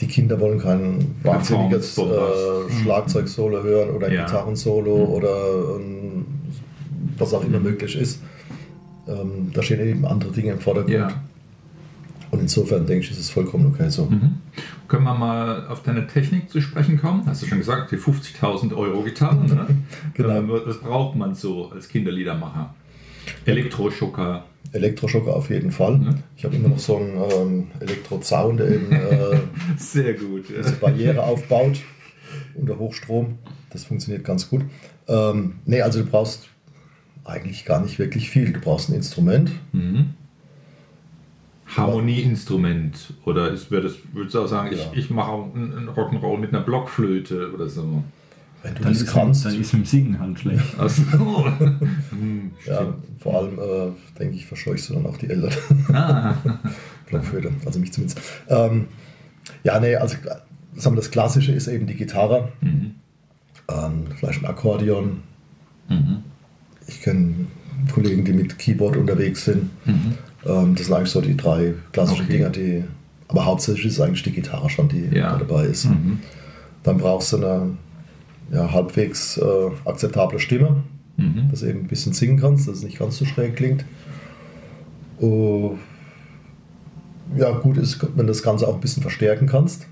[0.00, 2.82] die Kinder wollen kein wahnsinniges äh, Performance-Bombast.
[2.82, 4.24] Schlagzeugsolo hören oder ein Ja.
[4.24, 6.24] Gitarrensolo oder ähm,
[7.16, 8.20] was auch immer möglich ist.
[9.06, 10.94] Ähm, da stehen eben andere Dinge im Vordergrund.
[10.94, 11.22] Ja.
[12.30, 14.06] Und insofern denke ich, ist es vollkommen okay so.
[14.06, 14.38] Mhm.
[14.86, 17.24] Können wir mal auf deine Technik zu sprechen kommen?
[17.26, 19.44] Hast du schon gesagt, die 50.000 Euro Gitarre.
[19.46, 19.66] Ne?
[20.14, 20.30] Genau.
[20.30, 22.74] Ähm, was braucht man so als Kinderliedermacher?
[23.46, 24.44] Elektroschocker.
[24.72, 25.98] Elektroschocker auf jeden Fall.
[25.98, 26.22] Mhm.
[26.36, 29.38] Ich habe immer noch so einen ähm, Elektrozaun, der eben äh,
[29.76, 30.48] Sehr gut.
[30.50, 30.58] Ja.
[30.58, 31.78] diese Barriere aufbaut
[32.54, 33.38] unter Hochstrom.
[33.70, 34.62] Das funktioniert ganz gut.
[35.08, 36.48] Ähm, nee, also du brauchst
[37.24, 38.52] eigentlich gar nicht wirklich viel.
[38.52, 39.50] Du brauchst ein Instrument.
[39.72, 40.10] Mhm.
[41.76, 43.14] Harmonieinstrument.
[43.24, 44.78] Oder ist, das, würdest du auch sagen, Ja.
[44.92, 48.02] ich, ich mache auch einen Rock'n'Roll mit einer Blockflöte oder so?
[48.62, 49.46] Wenn du Dann das kannst.
[49.46, 50.64] dann ist mit dem Singen halt schlecht.
[50.78, 51.46] Ach so.
[52.10, 55.52] Hm, ja, vor allem, äh, denke ich, verscheuchst du dann auch die Eltern.
[55.94, 56.34] Ah.
[57.06, 58.20] Blockflöte, also mich zumindest.
[58.48, 58.86] Ähm,
[59.64, 60.16] ja, nee, also
[60.74, 62.50] sagen wir, das Klassische ist eben die Gitarre.
[62.60, 62.94] Mhm.
[63.68, 65.22] Ähm, vielleicht ein Akkordeon.
[65.88, 66.18] Mhm.
[66.86, 67.46] Ich kenne
[67.92, 69.70] Kollegen, die mit Keyboard unterwegs sind.
[69.86, 70.14] Mhm.
[70.46, 72.32] Ähm, das sind eigentlich so die drei klassischen Okay.
[72.32, 72.84] Dinger, die.
[73.28, 75.32] Aber hauptsächlich ist es eigentlich die Gitarre schon, die Ja.
[75.32, 75.84] da dabei ist.
[75.86, 76.18] Mhm.
[76.82, 77.70] Dann brauchst du eine
[78.52, 80.82] ja, halbwegs äh, akzeptable Stimme.
[81.16, 81.48] mhm.
[81.50, 83.84] dass du eben ein bisschen singen kannst, dass es nicht ganz so schräg klingt.
[85.20, 85.76] Uh,
[87.36, 89.86] ja, gut ist, wenn du das Ganze auch ein bisschen verstärken kannst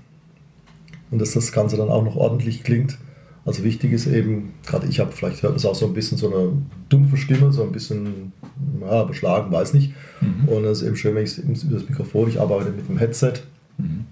[1.11, 2.97] und dass das Ganze dann auch noch ordentlich klingt.
[3.45, 6.17] Also wichtig ist eben, gerade ich habe, vielleicht hört man es auch so ein bisschen
[6.17, 6.51] so eine
[6.89, 8.33] dumpfe Stimme, so ein bisschen
[8.81, 9.93] ja, beschlagen, weiß nicht.
[10.21, 10.47] Mhm.
[10.47, 13.33] Und es ist eben schön, wenn ich über das Mikrofon, ich arbeite mit einem Headset,
[13.77, 14.05] mhm.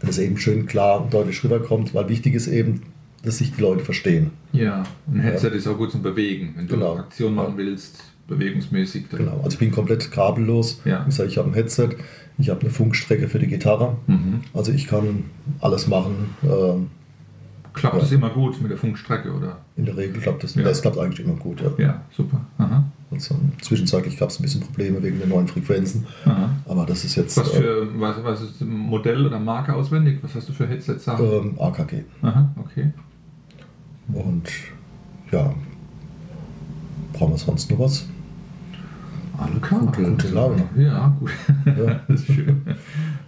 [0.00, 2.82] wenn es eben schön klar und deutlich rüberkommt, weil wichtig ist eben,
[3.22, 4.30] dass sich die Leute verstehen.
[4.52, 4.82] Ja,
[5.12, 5.54] ein Headset ja.
[5.54, 6.96] ist auch gut zum Bewegen, wenn du genau.
[6.96, 9.10] Aktion machen willst, bewegungsmäßig.
[9.10, 10.80] Genau, also ich bin komplett kabellos.
[10.84, 11.04] Ja.
[11.08, 11.90] Ich sage, ich habe ein Headset,
[12.38, 14.40] ich habe eine Funkstrecke für die Gitarre, mhm.
[14.54, 15.24] also ich kann
[15.60, 16.30] alles machen.
[16.42, 16.90] Ähm,
[17.74, 18.00] klappt ja.
[18.00, 19.58] das immer gut mit der Funkstrecke, oder?
[19.76, 20.62] In der Regel klappt das, ja.
[20.62, 21.70] das klappt eigentlich immer gut, ja.
[21.78, 22.40] Ja, super.
[22.58, 22.84] Aha.
[23.10, 26.06] Also, zwischenzeitlich gab es ein bisschen Probleme wegen der neuen Frequenzen.
[26.24, 26.50] Aha.
[26.66, 27.36] Aber das ist jetzt.
[27.36, 30.18] Was für äh, was, was ist Modell oder Marke auswendig?
[30.22, 31.06] Was hast du für Headsets?
[31.08, 32.04] Ähm, AKG.
[32.22, 32.92] Aha, okay.
[34.08, 34.48] Und
[35.30, 35.54] ja,
[37.12, 38.06] brauchen wir sonst noch was?
[39.38, 39.80] Alle klar.
[39.80, 40.62] Gute, gute Laune.
[40.76, 41.30] Ja, gut.
[41.66, 42.00] Ja.
[42.08, 42.62] das ist schön.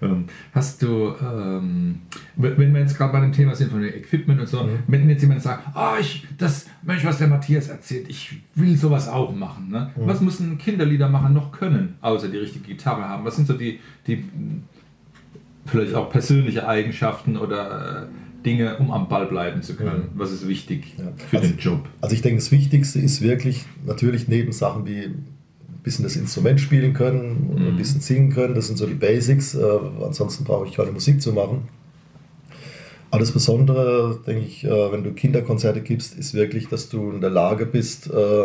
[0.02, 2.02] Ähm, hast du, ähm,
[2.36, 4.78] wenn wir jetzt gerade bei dem Thema sind von dem Equipment und so, mhm.
[4.86, 9.08] wenn jetzt jemand sagt, oh, ich, das, Mensch, was der Matthias erzählt, ich will sowas
[9.08, 9.68] auch machen.
[9.70, 9.90] Ne?
[9.96, 10.06] Mhm.
[10.06, 13.24] Was muss ein Kinderliedermacher noch können, außer die richtige Gitarre haben?
[13.24, 14.24] Was sind so die, die
[15.66, 20.08] vielleicht auch persönliche Eigenschaften oder äh, Dinge, um am Ball bleiben zu können?
[20.14, 21.04] Was ist wichtig ja.
[21.16, 21.88] für also, den Job?
[22.00, 25.10] Also ich denke, das Wichtigste ist wirklich natürlich neben Sachen wie
[25.84, 27.66] bisschen das Instrument spielen können, mhm.
[27.68, 29.54] ein bisschen singen können, das sind so die Basics.
[29.54, 29.62] Äh,
[30.04, 31.68] ansonsten brauche ich keine Musik zu machen.
[33.10, 37.20] Aber das Besondere, denke ich, äh, wenn du Kinderkonzerte gibst, ist wirklich, dass du in
[37.20, 38.44] der Lage bist, äh,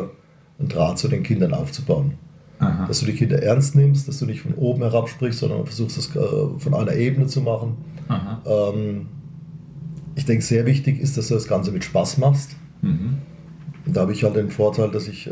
[0.60, 2.14] einen Draht zu den Kindern aufzubauen.
[2.60, 2.86] Aha.
[2.86, 5.98] Dass du die Kinder ernst nimmst, dass du nicht von oben herab sprichst, sondern versuchst
[5.98, 6.20] es äh,
[6.60, 7.78] von einer Ebene zu machen.
[8.46, 9.08] Ähm,
[10.16, 12.56] ich denke, sehr wichtig ist, dass du das Ganze mit Spaß machst.
[12.82, 13.20] Mhm.
[13.86, 15.32] Und da habe ich halt den Vorteil, dass ich, äh,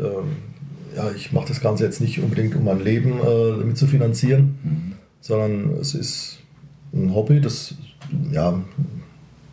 [0.98, 4.58] ja, ich mache das Ganze jetzt nicht unbedingt, um mein Leben äh, damit zu finanzieren,
[4.62, 4.92] mhm.
[5.20, 6.38] sondern es ist
[6.92, 7.74] ein Hobby, das,
[8.32, 8.60] ja,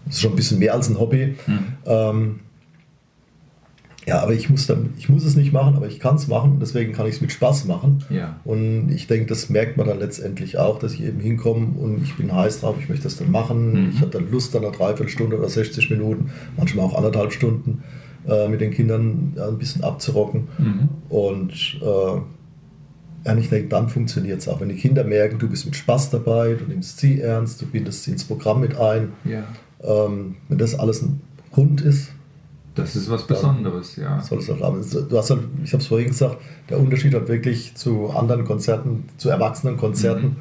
[0.10, 1.36] ist schon ein bisschen mehr als ein Hobby.
[1.46, 1.60] Mhm.
[1.86, 2.40] Ähm,
[4.08, 6.58] ja, aber ich muss, dann, ich muss es nicht machen, aber ich kann es machen,
[6.60, 8.04] deswegen kann ich es mit Spaß machen.
[8.10, 8.40] Ja.
[8.44, 12.16] Und ich denke, das merkt man dann letztendlich auch, dass ich eben hinkomme und ich
[12.16, 13.86] bin heiß drauf, ich möchte das dann machen.
[13.86, 13.90] Mhm.
[13.92, 17.84] Ich habe dann Lust, dann eine Dreiviertelstunde oder 60 Minuten, manchmal auch anderthalb Stunden
[18.28, 20.48] äh, mit den Kindern ein bisschen abzurocken.
[20.58, 20.90] Mhm.
[21.10, 22.22] Und äh,
[23.26, 24.62] ja, ich denke, dann funktioniert es auch.
[24.62, 28.04] Wenn die Kinder merken, du bist mit Spaß dabei, du nimmst sie ernst, du bindest
[28.04, 29.14] sie ins Programm mit ein.
[29.24, 29.44] Ja.
[29.84, 32.12] Ähm, wenn das alles ein Grund ist,
[32.76, 34.22] das ist was Besonderes, ja.
[34.22, 34.86] Soll es haben.
[35.10, 36.38] Du hast halt, ich habe es vorhin gesagt,
[36.70, 40.36] der Unterschied hat wirklich zu anderen Konzerten, zu erwachsenen Konzerten,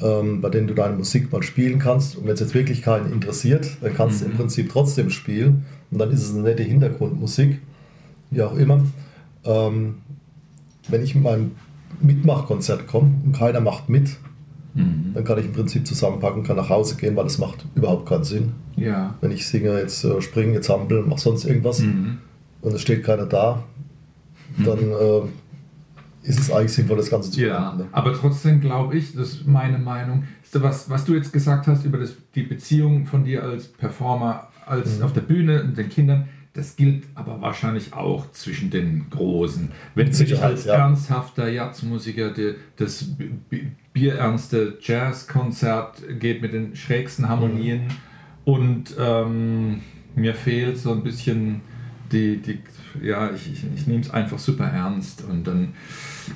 [0.00, 0.04] mhm.
[0.06, 2.16] ähm, bei denen du deine Musik mal spielen kannst.
[2.16, 4.26] Und wenn es jetzt wirklich keinen interessiert, dann kannst mhm.
[4.26, 5.64] du im Prinzip trotzdem spielen.
[5.90, 7.60] Und dann ist es eine nette Hintergrundmusik,
[8.30, 8.82] wie auch immer.
[9.44, 9.96] Ähm,
[10.88, 11.52] wenn ich mit meinem
[12.00, 14.16] Mitmachkonzert komme und keiner macht mit,
[14.74, 15.12] Mhm.
[15.14, 18.24] Dann kann ich im Prinzip zusammenpacken, kann nach Hause gehen, weil es macht überhaupt keinen
[18.24, 18.52] Sinn.
[18.76, 19.14] Ja.
[19.20, 22.18] Wenn ich singe, jetzt äh, springe, jetzt hampel, mache sonst irgendwas mhm.
[22.60, 23.62] und es steht keiner da,
[24.58, 24.92] dann mhm.
[24.92, 27.78] äh, ist es eigentlich sinnvoll, das Ganze zu ja, machen.
[27.80, 27.86] Ne?
[27.92, 31.98] Aber trotzdem glaube ich, das ist meine Meinung, was, was du jetzt gesagt hast über
[31.98, 35.04] das, die Beziehung von dir als Performer als mhm.
[35.04, 39.72] auf der Bühne und den Kindern, das gilt aber wahrscheinlich auch zwischen den Großen.
[39.94, 40.74] Wenn sich als ja.
[40.74, 42.32] ernsthafter Jazzmusiker
[42.76, 43.08] das
[43.92, 47.90] bierernste Jazzkonzert geht mit den schrägsten Harmonien mhm.
[48.44, 49.80] und ähm,
[50.14, 51.62] mir fehlt so ein bisschen
[52.12, 52.60] die, die
[53.02, 55.74] ja, ich, ich, ich nehme es einfach super ernst und dann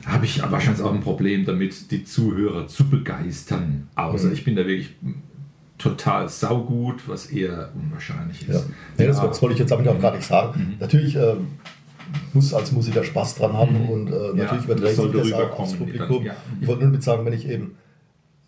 [0.07, 3.89] habe ich wahrscheinlich auch ein Problem damit, die Zuhörer zu begeistern.
[3.95, 4.33] Außer mhm.
[4.33, 4.97] ich bin da wirklich
[5.79, 8.55] total saugut, was eher unwahrscheinlich ist.
[8.55, 8.75] Ja.
[8.99, 10.61] Nee, das, das, wollte ich jetzt damit auch gar nicht sagen.
[10.61, 10.77] Mhm.
[10.81, 11.35] Natürlich äh,
[12.33, 13.89] muss als Musiker Spaß dran haben mhm.
[13.89, 16.25] und äh, natürlich ja, überträgt sich das auch aufs Publikum.
[16.25, 16.33] Ja.
[16.61, 17.77] Ich wollte nur damit sagen, wenn ich eben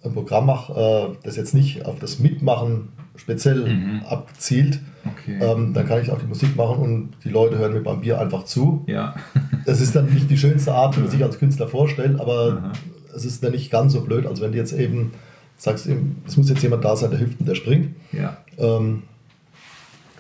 [0.03, 4.03] ein Programm mache, äh, das jetzt nicht auf das Mitmachen speziell mhm.
[4.09, 5.39] abzielt, okay.
[5.41, 8.21] ähm, dann kann ich auch die Musik machen und die Leute hören mir beim Bier
[8.21, 8.85] einfach zu.
[8.87, 9.15] Ja.
[9.67, 12.73] das ist dann nicht die schönste Art, wie man sich als Künstler vorstellt, aber Aha.
[13.15, 15.13] es ist dann nicht ganz so blöd, als wenn die jetzt eben
[15.61, 17.95] sagst ihm, es muss jetzt jemand da sein, der hüpft und der springt.
[18.13, 18.39] Ja.
[18.57, 19.03] Ähm,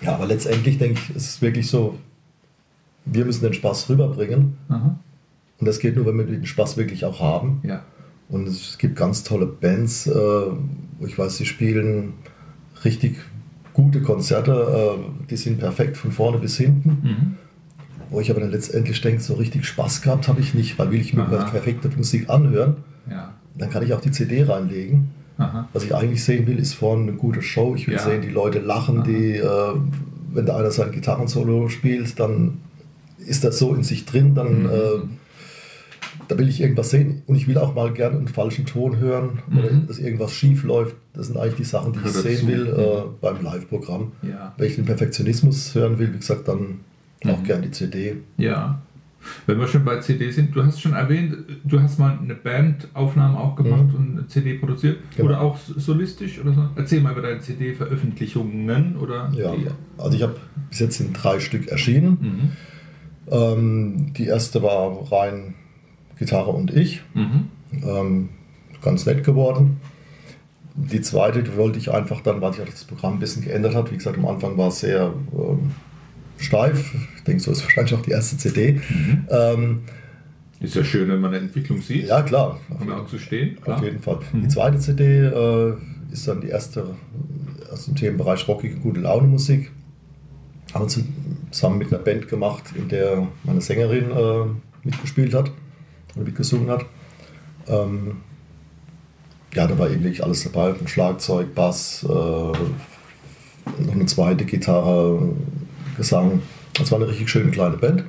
[0.02, 1.98] ja, aber letztendlich denke ich, ist es wirklich so,
[3.06, 4.58] wir müssen den Spaß rüberbringen.
[4.68, 4.98] Aha.
[5.58, 7.60] Und das geht nur, wenn wir den Spaß wirklich auch haben.
[7.62, 7.84] Ja.
[8.28, 12.14] Und es gibt ganz tolle Bands, äh, wo ich weiß, sie spielen
[12.84, 13.16] richtig
[13.72, 16.88] gute Konzerte, äh, die sind perfekt von vorne bis hinten.
[17.02, 17.36] Mhm.
[18.10, 21.00] Wo ich aber dann letztendlich denke, so richtig Spaß gehabt habe ich nicht, weil will
[21.00, 23.34] ich mir perfekte Musik anhören, ja.
[23.56, 25.10] dann kann ich auch die CD reinlegen.
[25.40, 25.68] Aha.
[25.72, 27.74] Was ich eigentlich sehen will, ist vorne eine gute Show.
[27.74, 28.00] Ich will ja.
[28.00, 29.04] sehen, die Leute lachen, Aha.
[29.06, 29.74] die, äh,
[30.32, 32.58] wenn da einer sein Gitarrensolo spielt, dann
[33.18, 34.66] ist das so in sich drin, dann Mhm.
[34.68, 35.00] äh,
[36.28, 39.40] da will ich irgendwas sehen und ich will auch mal gerne einen falschen Ton hören
[39.52, 39.86] oder Mhm.
[39.88, 40.94] dass irgendwas schief läuft.
[41.12, 42.46] Das sind eigentlich die Sachen, die ich Gehört sehen dazu.
[42.46, 44.12] will äh, beim Live-Programm.
[44.22, 44.54] Ja.
[44.56, 46.80] Wenn ich den Perfektionismus hören will, wie gesagt, dann
[47.24, 47.30] Mhm.
[47.30, 48.16] auch gern die CD.
[48.36, 48.80] Ja.
[49.46, 53.38] Wenn wir schon bei CD sind, du hast schon erwähnt, du hast mal eine Bandaufnahme
[53.38, 53.94] auch gemacht Mhm.
[53.94, 54.98] und eine CD produziert.
[55.14, 55.28] Genau.
[55.28, 56.68] Oder auch solistisch oder so.
[56.76, 59.52] Erzähl mal über deine CD-Veröffentlichungen oder Ja,
[59.98, 60.36] also ich habe
[60.70, 62.18] bis jetzt sind drei Stück erschienen.
[62.20, 62.50] Mhm.
[63.32, 65.54] Ähm, die erste war rein
[66.18, 67.02] Gitarre und ich.
[67.14, 67.48] Mhm.
[67.86, 68.28] Ähm,
[68.82, 69.80] ganz nett geworden.
[70.74, 73.90] Die zweite die wollte ich einfach dann, weil sich das Programm ein bisschen geändert hat.
[73.92, 75.72] Wie gesagt, am Anfang war es sehr ähm,
[76.42, 76.94] steif.
[77.16, 78.80] Ich denke, so ist wahrscheinlich auch die erste CD.
[79.30, 79.82] Ähm,
[80.60, 82.08] Ist ja schön, wenn man eine Entwicklung sieht.
[82.08, 82.60] ja, klar.
[82.78, 83.60] Man auch zu stehen.
[83.60, 83.78] Klar.
[83.78, 84.18] Auf jeden Fall.
[84.32, 85.74] Die zweite CD äh,
[86.12, 86.94] ist dann die erste
[87.72, 89.70] aus dem Themenbereich rockige, gute Laune Musik.
[90.74, 91.04] Haben wir
[91.50, 95.50] zusammen mit einer Band gemacht, in der meine Sängerin äh, mitgespielt hat
[96.14, 96.84] oder mitgesungen hat.
[97.68, 98.18] Ähm,
[99.54, 105.32] ja, da war eben wirklich alles dabei: Schlagzeug, Bass, äh, noch eine zweite Gitarre,
[106.00, 106.42] Gesang.
[106.74, 108.04] Das war eine richtig schöne kleine Band.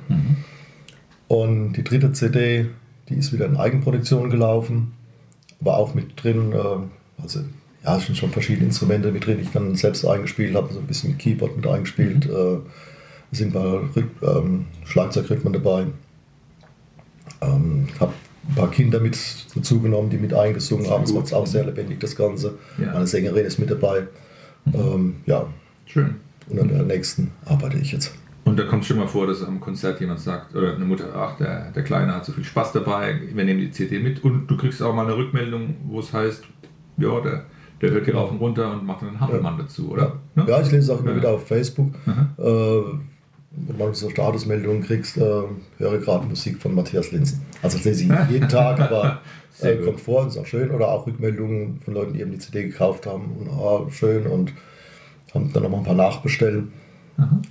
[1.28, 2.66] Und die dritte CD,
[3.08, 4.92] die ist wieder in Eigenproduktion gelaufen,
[5.60, 7.40] war auch mit drin, äh, also
[7.84, 10.78] ja, es sind schon verschiedene Instrumente mit drin, die ich dann selbst eingespielt habe, so
[10.78, 12.26] ein bisschen mit Keyboard mit eingespielt.
[12.26, 12.58] Äh,
[13.30, 15.86] es sind Rhyth ähm, Schlagzeugrhythmen dabei.
[17.40, 18.12] Ähm, habe
[18.48, 19.18] ein paar Kinder mit
[19.54, 21.04] dazugenommen, die mit eingesungen haben.
[21.04, 22.58] Es war auch sehr lebendig, das Ganze.
[22.78, 22.92] Ja.
[22.92, 24.06] Meine Sängerin ist mit dabei.
[24.74, 25.46] Ähm, ja,
[25.92, 26.16] Schön.
[26.48, 28.14] Und an der nächsten arbeite ich jetzt.
[28.44, 31.36] Und da kommt schon mal vor, dass am Konzert jemand sagt, oder eine Mutter, ach,
[31.36, 34.24] der, der Kleine hat so viel Spaß dabei, wir nehmen die CD mit.
[34.24, 36.42] Und du kriegst auch mal eine Rückmeldung, wo es heißt,
[36.96, 37.44] ja, der,
[37.80, 40.16] der hört hier rauf und runter und macht einen Hampelmann dazu, oder?
[40.34, 40.50] Ja, Ne?
[40.50, 41.16] ja ich lese es auch immer Ja.
[41.18, 41.92] wieder auf Facebook.
[42.06, 45.20] Äh, wenn man so Statusmeldungen kriegst, äh,
[45.78, 47.42] höre gerade Musik von Matthias Linsen.
[47.62, 49.20] Also das lese ich jeden Tag, aber
[49.60, 50.70] äh, kommt vor, ist auch schön.
[50.70, 54.52] Oder auch Rückmeldungen von Leuten, die eben die CD gekauft haben und ah, schön und
[55.34, 56.72] haben dann nochmal ein paar nachbestellen.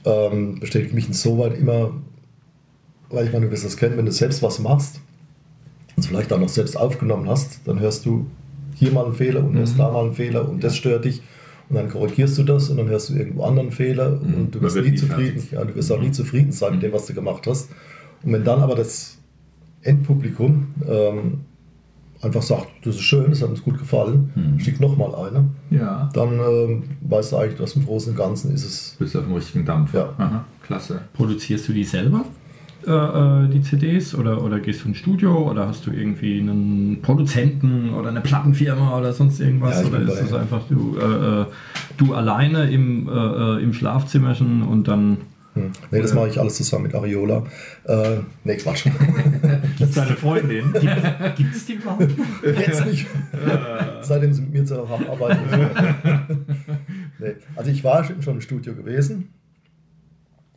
[0.06, 1.92] Ähm, bestätigt mich insoweit immer,
[3.10, 5.00] weil ich meine, du wirst das kennen, wenn du selbst was machst
[5.96, 8.26] und vielleicht auch noch selbst aufgenommen hast, dann hörst du
[8.76, 11.22] hier mal einen Fehler und hörst da mal einen Fehler und das stört dich
[11.70, 14.76] und dann korrigierst du das und dann hörst du irgendwo anderen Fehler und du wirst
[14.76, 15.40] nie nie zufrieden.
[15.40, 15.52] fertig.
[15.52, 17.70] Ja, du wirst auch nie zufrieden sein mit dem, was du gemacht hast.
[18.24, 19.20] Und wenn dann aber das
[19.82, 21.42] Endpublikum ähm,
[22.22, 26.10] einfach sagt, das ist schön, das hat uns gut gefallen, schick nochmal eine, Ja.
[26.14, 29.26] dann ähm, weißt du eigentlich, dass im Großen und Ganzen ist es Bist du auf
[29.26, 29.94] dem richtigen Dampf.
[29.94, 30.10] Ja.
[30.18, 31.02] Aha, klasse.
[31.14, 32.24] Produzierst du die selber,
[32.88, 37.00] äh, äh, die CDs, oder, oder gehst du ins Studio oder hast du irgendwie einen
[37.02, 39.82] Produzenten oder eine Plattenfirma oder sonst irgendwas?
[39.82, 41.46] Ja, oder ist das einfach du, äh, äh,
[41.98, 45.18] du alleine im, äh, äh, im Schlafzimmerchen und dann.
[45.54, 45.72] Hm.
[45.92, 47.44] Nee, das mache ich alles zusammen mit Ariola.
[47.86, 48.86] Äh, nee, Quatsch.
[49.80, 50.72] Das ist deine Freundin.
[51.36, 52.08] Gibt es die überhaupt?
[52.44, 53.08] Jetzt nicht.
[54.02, 55.42] Seitdem sie mit mir zusammenarbeiten.
[57.20, 57.34] nee.
[57.56, 59.30] Also ich war schon im Studio gewesen.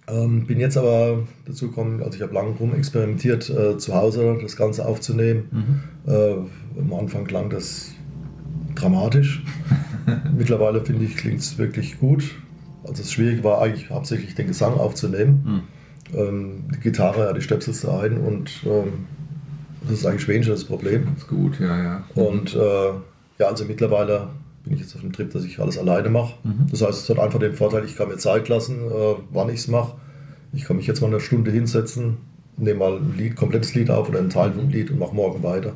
[0.07, 4.39] Ähm, bin jetzt aber dazu gekommen, also ich habe lange rum experimentiert, äh, zu Hause
[4.43, 5.83] das Ganze aufzunehmen.
[6.07, 6.35] Äh,
[6.79, 7.93] am Anfang klang das
[8.75, 9.43] dramatisch.
[10.37, 12.25] Mittlerweile finde ich, klingt es wirklich gut.
[12.85, 15.63] Also das Schwierige war eigentlich hauptsächlich den Gesang aufzunehmen.
[16.15, 19.07] Ähm, die Gitarre, ja, die stöpselst du ein und ähm,
[19.83, 21.05] das ist eigentlich weniger das Problem.
[21.07, 22.05] Ganz gut, ja, ja.
[22.15, 22.59] Und äh,
[23.39, 24.29] ja, also mittlerweile
[24.65, 26.35] bin ich jetzt auf dem Trip, dass ich alles alleine mache.
[26.71, 29.61] Das heißt, es hat einfach den Vorteil, ich kann mir Zeit lassen, äh, wann ich
[29.61, 29.97] es mache.
[30.53, 32.17] Ich kann mich jetzt mal eine Stunde hinsetzen,
[32.57, 35.43] nehme mal ein Lied, komplettes Lied auf oder einen Teil vom Lied und mache morgen
[35.43, 35.73] weiter.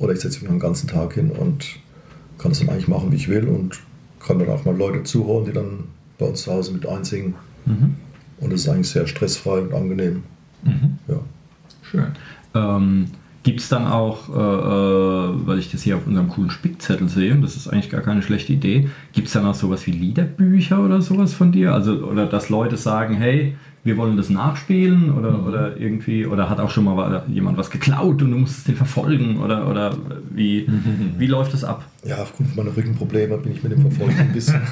[0.00, 1.76] Oder ich setze mich den ganzen Tag hin und
[2.38, 3.78] kann es dann eigentlich machen, wie ich will und
[4.18, 5.84] kann dann auch mal Leute zuhören, die dann
[6.20, 7.34] bei uns zu Hause mit einsingen.
[8.40, 10.22] Und das ist eigentlich sehr stressfrei und angenehm.
[11.08, 11.20] Ja.
[11.82, 12.06] Schön.
[12.54, 13.06] Ähm,
[13.42, 17.32] Gibt es dann auch, äh, äh, weil ich das hier auf unserem coolen Spickzettel sehe,
[17.32, 20.84] und das ist eigentlich gar keine schlechte Idee, gibt es dann auch sowas wie Liederbücher
[20.84, 21.72] oder sowas von dir?
[21.72, 26.60] Also, oder dass Leute sagen, hey, wir wollen das nachspielen oder, oder irgendwie, oder hat
[26.60, 29.96] auch schon mal jemand was geklaut und du musstest den verfolgen oder, oder
[30.28, 30.68] wie,
[31.16, 31.86] wie läuft das ab?
[32.04, 34.60] Ja, aufgrund meiner Rückenprobleme bin ich mit dem Verfolgen ein bisschen.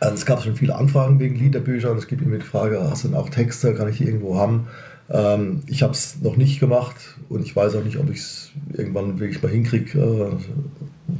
[0.00, 1.96] Also es gab schon viele Anfragen wegen Liederbüchern.
[1.96, 4.66] Es gibt immer die Frage, hast du denn auch Texte, kann ich die irgendwo haben?
[5.08, 6.96] Ähm, ich habe es noch nicht gemacht
[7.28, 10.36] und ich weiß auch nicht, ob ich es irgendwann wirklich mal hinkriege, äh,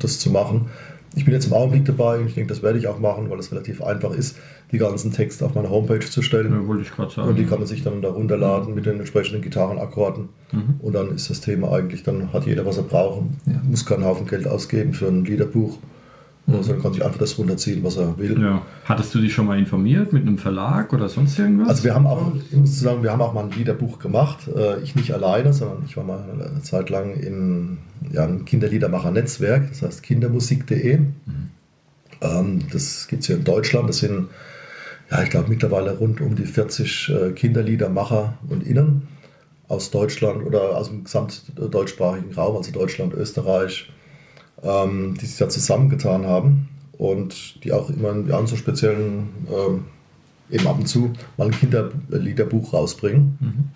[0.00, 0.66] das zu machen.
[1.14, 3.38] Ich bin jetzt im Augenblick dabei und ich denke, das werde ich auch machen, weil
[3.38, 4.36] es relativ einfach ist,
[4.72, 6.52] die ganzen Texte auf meine Homepage zu stellen.
[6.52, 7.28] Ja, wollte ich gerade sagen.
[7.28, 10.28] Und die kann man sich dann da runterladen mit den entsprechenden Gitarrenakkorden.
[10.80, 13.22] Und dann ist das Thema eigentlich, dann hat jeder, was er braucht.
[13.46, 13.62] Ja.
[13.66, 15.78] Muss keinen Haufen Geld ausgeben für ein Liederbuch.
[16.46, 16.54] Mhm.
[16.54, 18.40] Also dann kann sich einfach das runterziehen, was er will.
[18.40, 18.62] Ja.
[18.84, 21.68] Hattest du dich schon mal informiert mit einem Verlag oder sonst irgendwas?
[21.68, 24.48] Also wir haben auch, ich muss sagen, wir haben auch mal ein Liederbuch gemacht.
[24.48, 27.78] Äh, Ich nicht alleine, sondern ich war mal eine Zeit lang in
[28.12, 31.00] ja, einem Kinderliedermacher-Netzwerk, das heißt kindermusik.de.
[32.20, 33.88] Ähm, Das gibt es hier in Deutschland.
[33.88, 34.28] Das sind,
[35.10, 39.08] ja, ich glaube, mittlerweile rund um die 40 äh, Kinderliedermacher und Innen
[39.68, 43.90] aus Deutschland oder aus dem gesamtdeutschsprachigen Raum, also Deutschland, Österreich,
[44.62, 49.84] ähm, die sich da zusammengetan haben und die auch immer ja, in so speziellen, ähm,
[50.50, 53.72] eben ab und zu mal ein Kinderliederbuch rausbringen.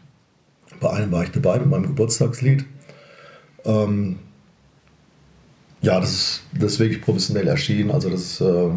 [0.80, 2.64] Bei einem war ich dabei mit meinem Geburtstagslied.
[3.64, 4.18] Ähm,
[5.82, 7.90] ja, das ist, das ist wirklich professionell erschienen.
[7.90, 8.68] Also das äh,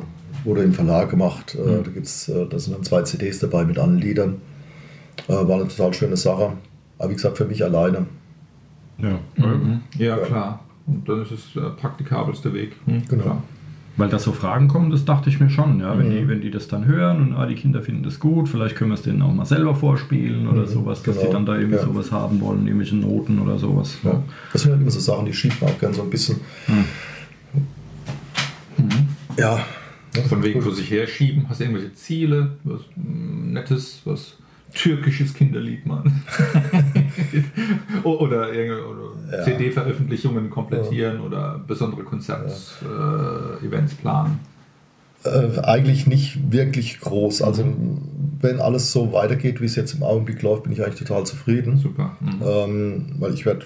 [0.43, 1.55] wurde im Verlag gemacht.
[1.55, 4.41] Äh, da, gibt's, äh, da sind dann zwei CDs dabei mit allen Liedern.
[5.27, 6.53] Äh, war eine total schöne Sache.
[6.97, 8.07] Aber wie gesagt, für mich alleine.
[8.97, 9.19] ja.
[9.35, 9.81] Mhm.
[9.97, 10.59] Ja, klar.
[10.85, 12.75] Und dann ist es der praktikabelste Weg.
[12.85, 13.23] Mhm, Genau.
[13.23, 13.43] klar.
[13.95, 15.95] Weil da so Fragen kommen, das dachte ich mir schon, ja.
[15.95, 18.75] Wenn, die, wenn die das dann hören und ah, die Kinder finden das gut, vielleicht
[18.75, 21.27] können wir es denen auch mal selber vorspielen oder sowas, dass genau.
[21.27, 21.83] die dann da irgendwie Ja.
[21.83, 23.99] sowas haben wollen, irgendwelche Noten oder sowas.
[24.03, 24.23] Ja.
[24.51, 26.37] Das sind halt immer so Sachen, die schiebt man auch gerne so ein bisschen.
[29.37, 29.59] Ja.
[30.27, 31.45] Von wegen vor sich herschieben.
[31.49, 32.57] Hast du irgendwelche Ziele?
[32.63, 34.37] Was mm, Nettes, was
[34.73, 36.03] türkisches Kinderlied mal?
[38.03, 39.43] O- oder oder Ja.
[39.43, 42.81] CD-Veröffentlichungen komplettieren oder besondere Konzert-Events
[43.61, 44.39] äh, Events planen.
[45.23, 47.41] Äh, eigentlich nicht wirklich groß.
[47.41, 47.65] Also
[48.41, 51.77] wenn alles so weitergeht, wie es jetzt im Augenblick läuft, bin ich eigentlich total zufrieden.
[51.77, 52.17] Super.
[52.19, 52.41] Mhm.
[52.45, 53.65] Ähm, weil ich werde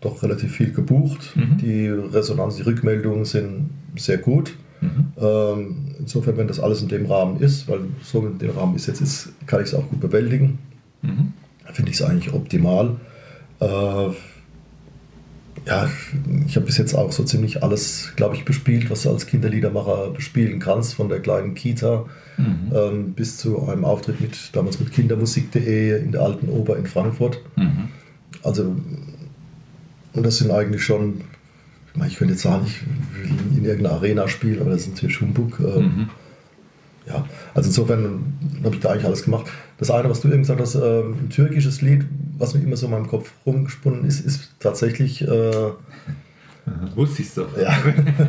[0.00, 1.36] doch relativ viel gebucht.
[1.36, 1.58] Mhm.
[1.58, 4.54] Die Resonanz, die Rückmeldungen sind sehr gut.
[4.80, 5.12] Mhm.
[5.20, 8.86] Ähm, insofern, wenn das alles in dem Rahmen ist, weil so in dem Rahmen ist
[8.86, 10.58] jetzt ist, kann ich es auch gut bewältigen,
[11.02, 11.32] Mhm.
[11.72, 12.96] finde ich es eigentlich optimal.
[13.60, 14.08] Äh,
[15.66, 15.90] ja,
[16.46, 20.10] ich habe bis jetzt auch so ziemlich alles, glaube ich, bespielt, was du als Kinderliedermacher
[20.10, 22.06] bespielen kannst, von der kleinen Kita
[22.38, 22.72] Mhm.
[22.74, 27.40] ähm, bis zu einem Auftritt mit damals mit kindermusik.de in der alten Oper in Frankfurt.
[27.56, 27.88] Mhm.
[28.42, 28.74] Also,
[30.14, 31.20] und das sind eigentlich schon,
[31.92, 34.94] ich meine, ich könnte jetzt sagen, ich will in irgendeiner Arena spielen, aber das ist
[34.94, 35.58] natürlich Humbug.
[35.60, 36.08] Ähm, Mhm.
[37.06, 37.24] Ja,
[37.54, 39.46] also insofern habe ich da eigentlich alles gemacht.
[39.78, 42.04] Das eine, was du eben gesagt hast, ähm, ein türkisches Lied,
[42.38, 45.70] was mir immer so in meinem Kopf rumgesponnen ist, ist tatsächlich äh,
[46.94, 47.48] Wusste ich doch.
[47.58, 47.74] ja,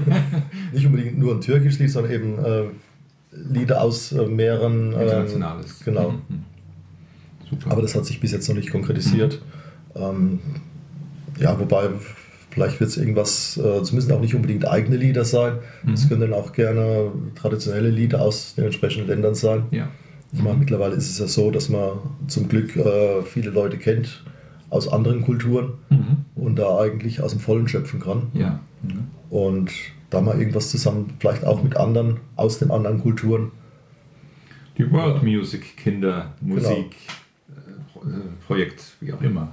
[0.74, 2.64] nicht unbedingt nur ein türkisches Lied, sondern eben äh,
[3.34, 4.94] Lieder aus äh, mehreren.
[4.94, 5.80] ähm, Internationales.
[5.86, 6.12] genau.
[6.12, 6.44] Mhm.
[7.50, 7.72] Super.
[7.72, 9.42] Aber das hat sich bis jetzt noch nicht konkretisiert.
[9.96, 10.40] Ähm,
[11.38, 11.90] ja, wobei
[12.52, 15.60] vielleicht wird es irgendwas, äh, es müssen auch nicht unbedingt eigene Lieder sein.
[15.92, 19.64] Es können dann auch gerne traditionelle Lieder aus den entsprechenden Ländern sein.
[19.72, 19.88] ja.
[20.34, 21.98] Ich meine, mittlerweile ist es ja so, dass man
[22.28, 24.24] zum Glück äh, viele Leute kennt
[24.70, 26.18] aus anderen Kulturen Mhm.
[26.36, 28.28] und da eigentlich aus dem Vollen schöpfen kann.
[28.34, 28.62] Ja.
[28.82, 29.08] Mhm.
[29.30, 29.72] Und
[30.10, 33.52] da mal irgendwas zusammen, vielleicht auch mit anderen aus den anderen Kulturen.
[34.78, 36.86] Die World Music Kindermusik Genau.
[38.02, 38.08] Äh,
[38.46, 39.50] Pro- Projekt, wie auch immer.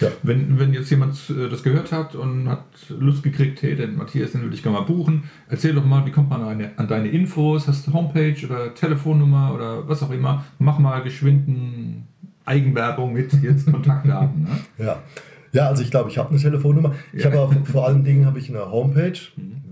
[0.00, 0.08] Ja.
[0.22, 4.32] Wenn, wenn jetzt jemand äh, das gehört hat und hat Lust gekriegt, hey, den Matthias,
[4.32, 7.08] den würde ich gerne mal buchen, erzähl doch mal, wie kommt man an, an deine
[7.08, 7.68] Infos?
[7.68, 10.44] Hast du Homepage oder Telefonnummer oder was auch immer?
[10.58, 12.06] Mach mal geschwinden
[12.44, 14.42] Eigenwerbung mit jetzt Kontaktdaten.
[14.44, 14.48] Ne?
[14.84, 15.02] Ja.
[15.52, 16.94] Ja, also ich glaube, ich habe eine Telefonnummer.
[17.12, 17.32] Ich Ja.
[17.32, 19.18] habe vor allen Dingen habe ich eine Homepage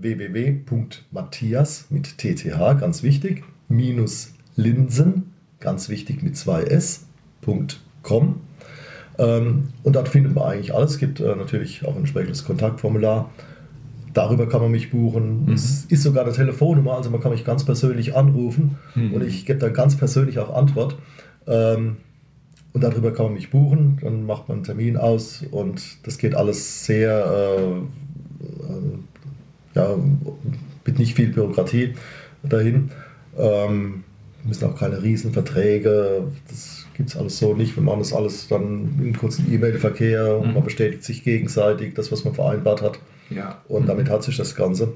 [0.01, 7.67] www.matthias mit TTH, ganz wichtig, minus Linsen, ganz wichtig mit zwei S.com.
[9.17, 10.91] Ähm, und dort findet man eigentlich alles.
[10.91, 13.29] Es gibt äh, natürlich auch ein entsprechendes Kontaktformular.
[14.13, 15.51] Darüber kann man mich buchen.
[15.53, 18.77] Es ist sogar eine Telefonnummer, also man kann mich ganz persönlich anrufen
[19.13, 20.97] und ich gebe dann ganz persönlich auch Antwort.
[21.45, 21.97] Ähm,
[22.73, 26.35] und darüber kann man mich buchen, dann macht man einen Termin aus und das geht
[26.35, 27.77] alles sehr, äh,
[28.63, 28.99] äh,
[29.75, 29.95] ja,
[30.85, 31.93] mit nicht viel Bürokratie
[32.43, 32.91] dahin.
[33.37, 34.03] Ähm,
[34.43, 37.77] müssen auch keine Riesenverträge, das gibt es alles so nicht.
[37.77, 42.11] Wir machen das alles dann in einem kurzen E-Mail-Verkehr und man bestätigt sich gegenseitig das,
[42.11, 42.99] was man vereinbart hat.
[43.29, 43.61] Ja.
[43.69, 44.91] Und damit hat sich das Ganze.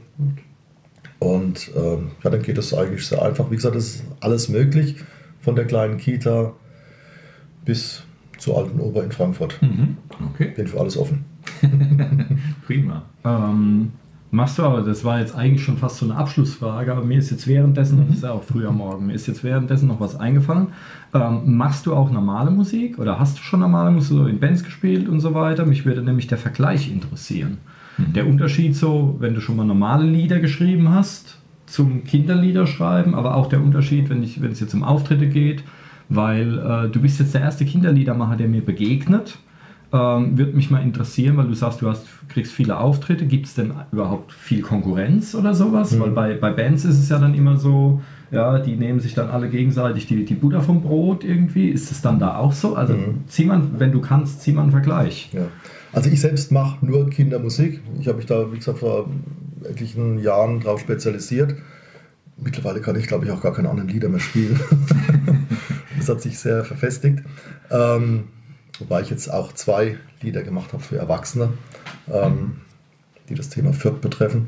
[1.20, 3.50] Und ähm, ja, dann geht es eigentlich sehr einfach.
[3.50, 4.98] Wie gesagt, es ist alles möglich,
[5.40, 6.52] von der kleinen Kita
[7.64, 8.04] bis
[8.38, 9.62] zur alten Oper in Frankfurt.
[9.62, 9.96] Mhm.
[10.34, 11.24] Okay, Bin für alles offen.
[12.68, 13.06] prima.
[13.24, 13.94] Ähm,
[14.34, 17.30] machst du aber, das war jetzt eigentlich schon fast so eine Abschlussfrage, aber mir ist
[17.30, 20.16] jetzt währenddessen, das ist ja auch früh am Morgen, mir ist jetzt währenddessen noch was
[20.16, 20.68] eingefallen.
[21.14, 24.64] Ähm, machst du auch normale Musik oder hast du schon normale Musik so in Bands
[24.64, 25.66] gespielt und so weiter?
[25.66, 27.60] Mich würde nämlich der Vergleich interessieren.
[27.98, 33.36] Der Unterschied so, wenn du schon mal normale Lieder geschrieben hast, zum Kinderlieder schreiben, aber
[33.36, 35.64] auch der Unterschied, wenn, ich, wenn es jetzt um Auftritte geht,
[36.10, 39.38] weil äh, du bist jetzt der erste Kinderliedermacher, der mir begegnet.
[39.92, 43.26] Ähm, Würde mich mal interessieren, weil du sagst, du hast, kriegst viele Auftritte.
[43.26, 45.92] Gibt es denn überhaupt viel Konkurrenz oder sowas?
[45.92, 46.00] Mhm.
[46.00, 48.02] Weil bei, bei Bands ist es ja dann immer so,
[48.32, 51.70] ja, die nehmen sich dann alle gegenseitig die, die Butter vom Brot irgendwie.
[51.70, 52.76] Ist es dann da auch so?
[52.76, 53.24] Also Mhm.
[53.28, 55.30] zieh man, wenn du kannst, zieh mal einen Vergleich.
[55.34, 55.48] Ja.
[55.92, 57.82] Also ich selbst mache nur Kindermusik.
[58.00, 59.08] Ich habe mich da, wie gesagt, vor
[59.64, 61.56] etlichen Jahren darauf spezialisiert.
[62.38, 64.60] Mittlerweile kann ich, glaube ich, auch gar keine anderen Lieder mehr spielen.
[65.98, 67.20] das hat sich sehr verfestigt.
[67.70, 68.24] Ähm,
[68.80, 71.50] wobei ich jetzt auch zwei Lieder gemacht habe für Erwachsene,
[72.12, 72.62] ähm,
[73.30, 74.48] die das Thema Fürth betreffen.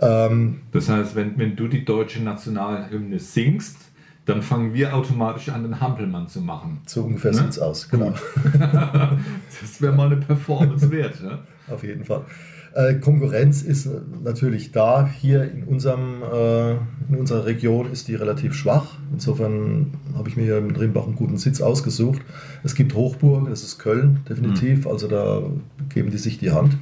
[0.00, 3.76] Ähm, Das heißt, wenn, wenn du die deutsche Nationalhymne singst,
[4.26, 6.80] dann fangen wir automatisch an, den Hampelmann zu machen.
[6.86, 7.38] so ungefähr Ne?
[7.38, 8.12] sieht es aus, genau.
[9.60, 11.22] Das wäre mal eine Performance wert.
[11.22, 11.38] Ne?
[11.70, 12.22] Auf jeden Fall.
[12.74, 15.06] Äh, Konkurrenz ist äh, natürlich da.
[15.06, 18.96] Hier in, unserem, äh, in unserer Region ist die relativ schwach.
[19.12, 22.22] Insofern habe ich mir hier mit Rimbach einen guten Sitz ausgesucht.
[22.64, 24.86] Es gibt Hochburg, das ist Köln definitiv.
[24.86, 25.42] Also da
[25.88, 26.76] geben die sich die Hand.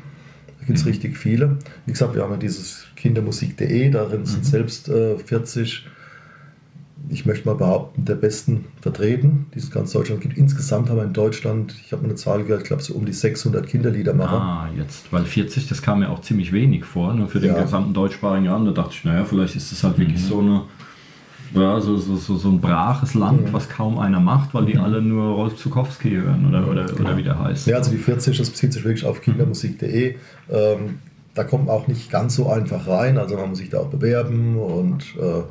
[0.61, 1.59] Da gibt es richtig viele.
[1.84, 5.87] Wie gesagt, wir haben ja dieses kindermusik.de, darin sind selbst äh, 40
[7.09, 10.36] ich möchte mal behaupten, der besten vertreten, die es in ganz Deutschland gibt.
[10.36, 13.07] Insgesamt haben wir in Deutschland, ich habe mir eine Zahl gehört, ich glaube so um
[13.07, 14.40] die 600 Kinderliedermacher.
[14.40, 17.62] Ah, jetzt, weil 40, das kam mir auch ziemlich wenig vor, ne, für den Ja.
[17.62, 18.64] gesamten deutschsprachigen Raum.
[18.64, 20.62] Da dachte ich, naja, vielleicht ist das halt wirklich so eine,
[21.54, 25.00] ja, so, so, so, so ein braches Land, was kaum einer macht, weil die alle
[25.00, 27.66] nur Rolf Zukowski hören oder, oder, oder wie der heißt.
[27.68, 30.16] Ja, also die 40, das bezieht sich wirklich auf kindermusik.de.
[30.50, 30.98] Ähm,
[31.34, 33.88] da kommt man auch nicht ganz so einfach rein, also man muss sich da auch
[33.90, 35.42] bewerben und äh,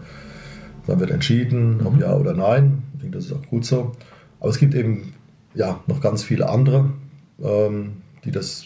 [0.88, 2.84] dann wird entschieden, ob ja oder nein.
[2.96, 3.92] Ich denke, das ist auch gut so.
[4.40, 5.14] Aber es gibt eben
[5.54, 6.90] ja, noch ganz viele andere,
[7.42, 7.94] ähm,
[8.26, 8.66] die das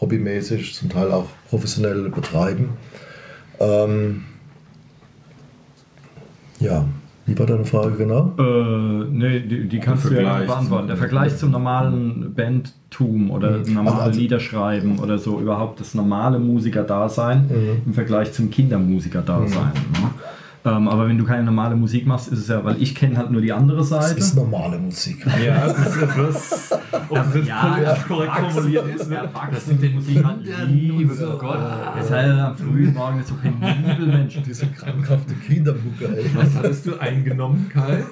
[0.00, 2.70] hobbymäßig, zum Teil auch professionell betreiben.
[3.60, 4.24] Ähm,
[6.58, 6.84] ja,
[7.26, 8.32] wie war deine Frage genau?
[8.38, 10.88] Äh, nee, die, die kannst du ja beantworten.
[10.88, 15.94] Der Vergleich zum normalen Bandtum oder normale Also- also- Lieder schreiben oder so, überhaupt das
[15.94, 17.82] normale Musiker-Dasein Mhm.
[17.86, 19.72] im Vergleich zum Kindermusiker-Dasein.
[19.74, 20.10] Ne?
[20.62, 23.30] Ähm, aber wenn du keine normale Musik machst, ist es ja, weil ich kenne halt
[23.30, 24.18] nur die andere Das Seite.
[24.18, 25.24] ist normale Musik.
[25.42, 26.72] Ja, das ist etwas,
[27.08, 29.08] ob das jetzt politisch korrekt formuliert ist.
[29.08, 29.28] Ne?
[29.52, 31.58] Das sind die Musik halt Liebe, oh Gott.
[31.96, 34.38] Das ist halt am frühen Morgen nicht so penibel, Mensch.
[34.44, 36.30] Diese krankhafte Kindermucke, ey.
[36.34, 38.04] Was hattest du eingenommen, Kai?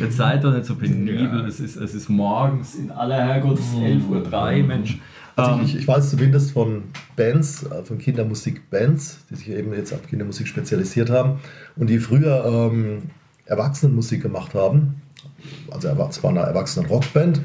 [0.00, 1.44] Jetzt seid doch nicht so penibel.
[1.46, 4.98] Es ist, es ist morgens in aller Herrgott 11.03 Uhr, Mensch.
[5.36, 6.84] Also Ähm, ich, ich weiß zumindest von
[7.16, 11.40] Bands, äh, von Kindermusik-Bands, die sich eben jetzt auf Kindermusik spezialisiert haben
[11.76, 13.02] und die früher ähm,
[13.46, 15.02] Erwachsenenmusik gemacht haben.
[15.70, 17.40] Also es war eine Erwachsenen-Rockband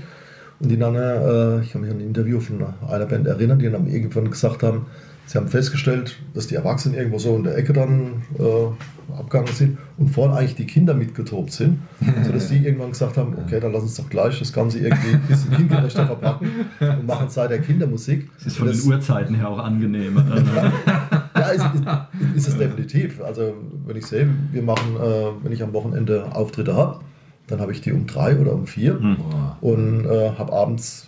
[0.60, 3.70] und die dann, äh, ich kann mich an ein Interview von einer Band erinnern, die
[3.70, 4.86] dann irgendwann gesagt haben,
[5.28, 9.78] sie haben festgestellt, dass die Erwachsenen irgendwo so in der Ecke dann äh, abgegangen sind
[9.98, 11.80] und vorne eigentlich die Kinder mitgetobt sind,
[12.26, 15.22] sodass die irgendwann gesagt haben, okay, dann lass uns doch gleich das Ganze irgendwie ein
[15.28, 16.50] bisschen kindgerechter verpacken
[16.80, 18.30] und machen seither Kindermusik.
[18.40, 20.24] Es ist von Und den das- Uhrzeiten her auch angenehmer.
[21.36, 23.22] ja, ist, ist, ist es definitiv.
[23.22, 23.54] Also
[23.86, 27.00] wenn ich sehe, wir machen, äh, wenn ich am Wochenende Auftritte habe,
[27.48, 29.18] dann habe ich die um drei oder um vier Hm.
[29.62, 31.08] und äh, habe abends,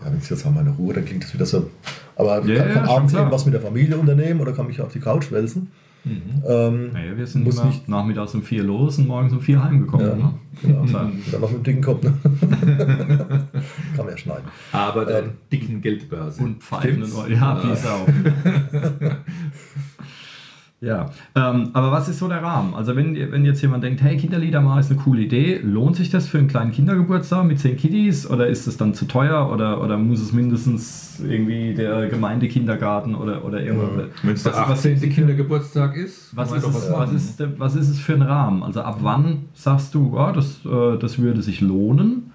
[0.00, 1.70] ja, wenn ich jetzt habe meine Ruhe, dann klingt das wieder so,
[2.16, 4.80] aber Ja, kann, ja, kann schon abends irgendwas mit der Familie unternehmen oder kann mich
[4.80, 5.70] auf die Couch wälzen.
[6.04, 9.62] Ähm, Naja, wir sind muss immer nicht, nachmittags um vier los und morgens um vier
[9.62, 10.06] heimgekommen.
[10.08, 10.34] Ja, ne?
[10.60, 10.84] genau.
[10.84, 12.02] Dann noch mit dem dicken Kopf.
[12.02, 12.12] Ne?
[13.96, 14.44] kann man ja schneiden.
[14.72, 16.42] Aber der Ähm, dicken Geldbörse.
[16.42, 17.30] Und Pfeifen und?
[17.30, 18.04] Ja, wie Sau.
[20.82, 22.74] ja, ähm, aber was ist so der Rahmen?
[22.74, 26.10] Also wenn, wenn jetzt jemand denkt, hey, Kinderlieder machen ist eine coole Idee, lohnt sich
[26.10, 29.80] das für einen kleinen Kindergeburtstag mit zehn Kiddies oder ist es dann zu teuer oder,
[29.80, 34.08] oder muss es mindestens irgendwie der Gemeindekindergarten oder, oder irgendwas?
[34.24, 35.08] Wenn es der Was- was- 18.
[35.10, 38.62] Kindergeburtstag ist, Was ist, es, doch was, ist, was ist es für ein Rahmen?
[38.64, 42.32] Also ab wann sagst du, ja, das, äh, das würde sich lohnen?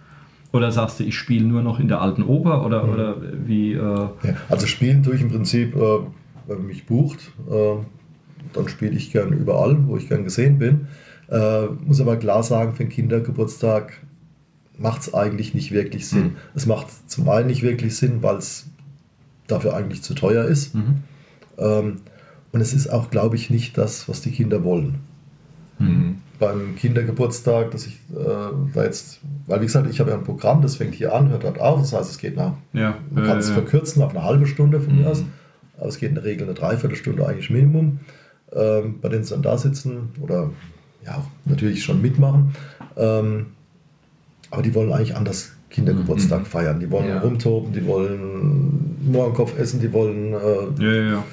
[0.53, 2.65] Oder sagst du, ich spiele nur noch in der alten Oper?
[2.65, 3.73] Oder, oder wie?
[3.73, 4.09] Äh, Ja,
[4.47, 5.79] also spielen tue ich im Prinzip, äh,
[6.47, 7.75] wenn man mich bucht, äh,
[8.53, 10.87] dann spiele ich gern überall, wo ich gern gesehen bin.
[11.29, 13.93] Äh, muss aber klar sagen, für einen Kindergeburtstag
[14.77, 16.23] macht es eigentlich nicht wirklich Sinn.
[16.23, 16.35] Mhm.
[16.55, 18.67] Es macht zum einen nicht wirklich Sinn, weil es
[19.47, 20.75] dafür eigentlich zu teuer ist.
[20.75, 21.03] mhm.
[21.57, 21.97] Ähm,
[22.53, 24.95] und es ist auch, glaube ich, nicht das, was die Kinder wollen.
[25.79, 26.17] Mhm.
[26.39, 28.23] Beim Kindergeburtstag, dass ich äh,
[28.73, 31.43] da jetzt, weil wie gesagt, ich habe ja ein Programm, das fängt hier an, hört
[31.43, 34.23] dort auf, das heißt, es geht nach ja, man kann es äh, verkürzen auf eine
[34.23, 35.01] halbe Stunde von Mhm.
[35.01, 35.23] mir aus,
[35.77, 37.99] aber es geht in der Regel eine Dreiviertelstunde eigentlich Minimum.
[38.53, 40.49] Ähm, bei denen sie dann da sitzen oder
[41.05, 42.53] ja, natürlich schon mitmachen.
[42.95, 43.47] Ähm,
[44.51, 46.79] aber die wollen eigentlich anders Kindergeburtstag feiern.
[46.79, 47.11] Die wollen Mhm.
[47.11, 47.19] Ja.
[47.19, 51.23] rumtoben, die wollen Mohrenkopf essen, die wollen äh, ja, ja,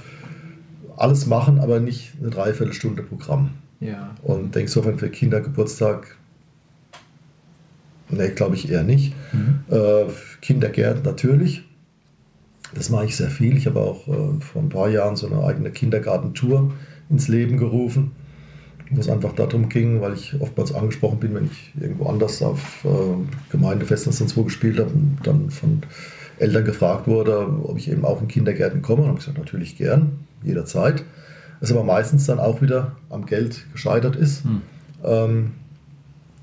[0.97, 3.51] alles machen, aber nicht eine Dreiviertelstunde Programm.
[4.23, 6.17] Und denke insofern für Kindergeburtstag
[8.11, 9.15] Nee, glaube ich eher nicht.
[9.33, 9.61] Mhm.
[9.71, 10.05] Äh,
[10.43, 11.63] Kindergärten natürlich.
[12.75, 13.57] Das mache ich sehr viel.
[13.57, 16.73] Ich habe auch äh, vor ein paar Jahren so eine eigene Kindergartentour
[17.15, 18.13] ins Leben gerufen,
[18.91, 22.85] wo es einfach darum ging, weil ich oftmals angesprochen bin, wenn ich irgendwo anders auf
[22.85, 22.89] äh,
[23.51, 25.83] Gemeindefesten sonst wo gespielt habe, und dann von
[26.39, 29.03] Eltern gefragt wurde, ob ich eben auch in Kindergärten komme.
[29.03, 31.05] Und habe ich gesagt, natürlich gern, jederzeit.
[31.61, 34.63] Das aber meistens dann auch wieder am Geld gescheitert ist, mhm.
[35.05, 35.53] ähm,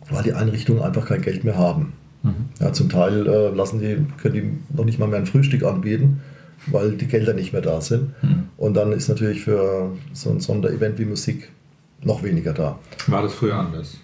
[0.10, 1.94] weil die Einrichtungen einfach kein Geld mehr haben.
[2.24, 2.50] Mhm.
[2.60, 6.22] Ja, zum Teil äh, lassen die, können die noch nicht mal mehr ein Frühstück anbieten,
[6.68, 8.12] weil die Gelder nicht mehr da sind.
[8.22, 8.44] Mhm.
[8.58, 11.50] Und dann ist natürlich für so ein Sonderevent wie Musik
[12.04, 12.80] noch weniger da.
[13.08, 13.98] War das früher anders?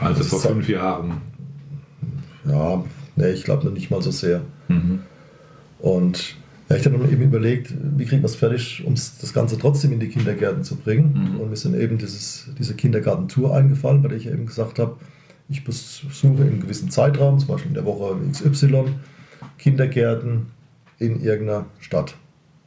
[0.00, 1.20] Also vor fünf Jahren?
[2.46, 2.84] Ja,
[3.16, 4.42] nee, ich glaube noch nicht mal so sehr.
[4.68, 5.00] Mhm.
[5.78, 6.36] Und
[6.68, 9.92] ja, ich habe dann eben überlegt, wie kriegt man es fertig, um das Ganze trotzdem
[9.92, 11.34] in die Kindergärten zu bringen.
[11.34, 11.40] Mhm.
[11.40, 14.96] Und mir sind eben dieses, diese Kindergartentour eingefallen, bei der ich eben gesagt habe,
[15.48, 18.94] ich besuche in einem gewissen Zeitraum, zum Beispiel in der Woche XY,
[19.58, 20.46] Kindergärten
[20.98, 22.14] in irgendeiner Stadt.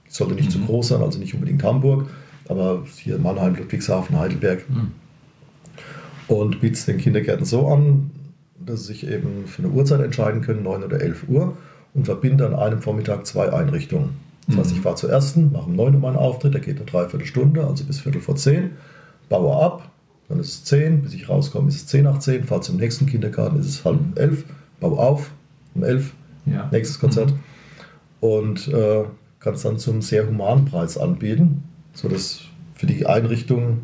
[0.07, 0.53] Sollte nicht mhm.
[0.53, 2.07] zu groß sein, also nicht unbedingt Hamburg,
[2.47, 4.69] aber hier Mannheim, Ludwigshafen, Heidelberg.
[4.69, 4.91] Mhm.
[6.27, 8.11] Und biete es den Kindergärten so an,
[8.59, 11.57] dass sie sich eben für eine Uhrzeit entscheiden können, 9 oder 11 Uhr,
[11.93, 14.09] und verbinde an einem Vormittag zwei Einrichtungen.
[14.47, 14.83] Das heißt, ich mhm.
[14.83, 17.99] fahre zur ersten, mache um 9 Uhr meinen Auftritt, der geht eine Dreiviertelstunde, also bis
[17.99, 18.71] Viertel vor 10,
[19.29, 19.89] baue ab,
[20.29, 23.05] dann ist es 10, bis ich rauskomme, ist es 10 nach 10, fahre zum nächsten
[23.05, 24.45] Kindergarten, ist es halb 11,
[24.79, 25.31] baue auf,
[25.73, 26.13] um 11,
[26.45, 26.69] ja.
[26.71, 27.31] nächstes Konzert.
[27.31, 27.39] Mhm.
[28.19, 29.03] Und äh,
[29.39, 31.63] kann es dann zum sehr humanen Preis anbieten,
[31.93, 32.41] sodass
[32.75, 33.79] für die Einrichtung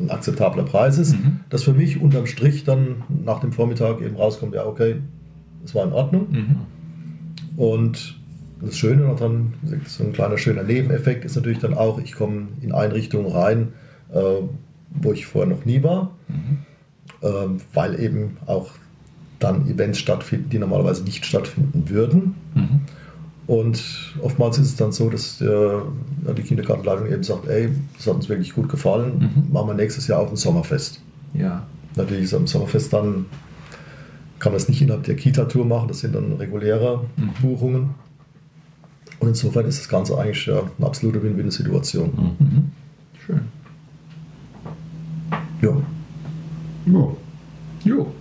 [0.00, 1.12] ein akzeptabler Preis ist.
[1.12, 1.40] Mhm.
[1.50, 4.96] Dass für mich unterm Strich dann nach dem Vormittag eben rauskommt, ja, okay,
[5.62, 6.26] das war in Ordnung.
[6.30, 6.56] Mhm.
[7.56, 8.18] Und
[8.60, 9.54] das Schöne noch dran,
[9.86, 13.72] so ein kleiner schöner Nebeneffekt ist natürlich dann auch, ich komme in Einrichtungen rein,
[14.12, 14.20] äh,
[14.90, 16.58] wo ich vorher noch nie war, mhm.
[17.20, 18.70] äh, weil eben auch
[19.38, 22.34] dann Events stattfinden, die normalerweise nicht stattfinden würden.
[22.54, 22.80] Mhm.
[23.46, 25.82] Und oftmals ist es dann so, dass der,
[26.36, 29.52] die Kindergartenleitung eben sagt, ey, das hat uns wirklich gut gefallen, mhm.
[29.52, 31.00] machen wir nächstes Jahr auch ein Sommerfest.
[31.34, 31.66] Ja.
[31.96, 33.26] Natürlich ist am Sommerfest dann,
[34.38, 37.30] kann man es nicht innerhalb der Kita-Tour machen, das sind dann reguläre mhm.
[37.42, 37.90] Buchungen.
[39.20, 42.34] Und insofern ist das Ganze eigentlich ja, eine absolute Win-Win-Situation.
[42.38, 42.72] Mhm.
[43.26, 43.40] Schön.
[45.60, 45.76] Ja.
[46.86, 47.08] Ja.
[47.84, 48.12] Jo.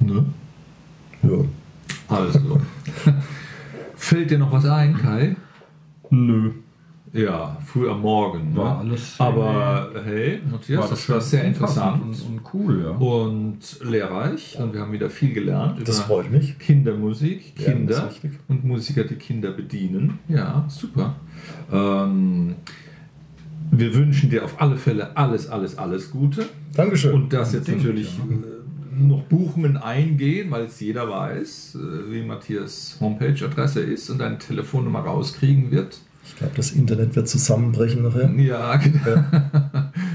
[0.00, 0.24] Ne?
[1.22, 1.44] Ja.
[2.08, 2.60] Also.
[4.12, 5.36] Fällt dir noch was ein, Kai?
[6.10, 6.50] Nö.
[7.14, 8.50] Ja, früh am Morgen.
[8.50, 8.58] Ne?
[8.58, 12.90] War alles Aber hey, Matthias, war das, das war sehr interessant und, und, cool, ja.
[12.90, 14.58] Und lehrreich.
[14.60, 16.58] Und wir haben wieder viel gelernt das über freut mich.
[16.58, 20.18] Kindermusik, Kinder ja, und Musiker, die Kinder bedienen.
[20.28, 21.16] Ja, super.
[21.72, 22.56] Ähm,
[23.70, 26.44] wir wünschen dir auf alle Fälle alles, alles, alles Gute.
[26.74, 27.14] Dankeschön.
[27.14, 28.61] Und das jetzt natürlich äh,
[28.98, 35.00] noch Buchungen eingehen, weil es jeder weiß, äh, wie Matthias Homepage-Adresse ist und deine Telefonnummer
[35.00, 35.98] rauskriegen wird.
[36.24, 38.30] Ich glaube, das Internet wird zusammenbrechen nachher.
[38.36, 39.24] Ja, genau.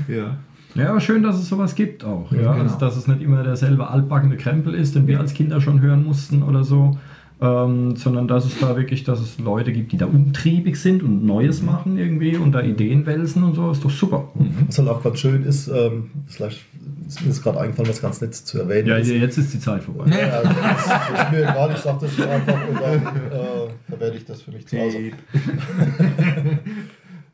[0.08, 0.38] ja.
[0.76, 2.32] Ja, aber schön, dass es sowas gibt auch.
[2.32, 2.64] Ja, genau.
[2.64, 6.04] also, dass es nicht immer derselbe altbackene Krempel ist, den wir als Kinder schon hören
[6.04, 6.98] mussten oder so,
[7.40, 11.24] ähm, sondern dass es da wirklich, dass es Leute gibt, die da umtriebig sind und
[11.24, 14.30] Neues machen irgendwie und da Ideen wälzen und so, ist doch super.
[14.34, 14.68] Mhm.
[14.68, 16.66] Was halt auch gerade schön ist, ähm, vielleicht
[17.08, 19.10] ist mir gerade eingefallen, was ganz nett zu erwähnen ja, ist.
[19.10, 20.06] jetzt ist die Zeit vorbei.
[20.10, 24.26] Ja, also das ist mir egal, ich sage das einfach und dann äh, verwerte ich
[24.26, 24.98] das für mich zu Hause.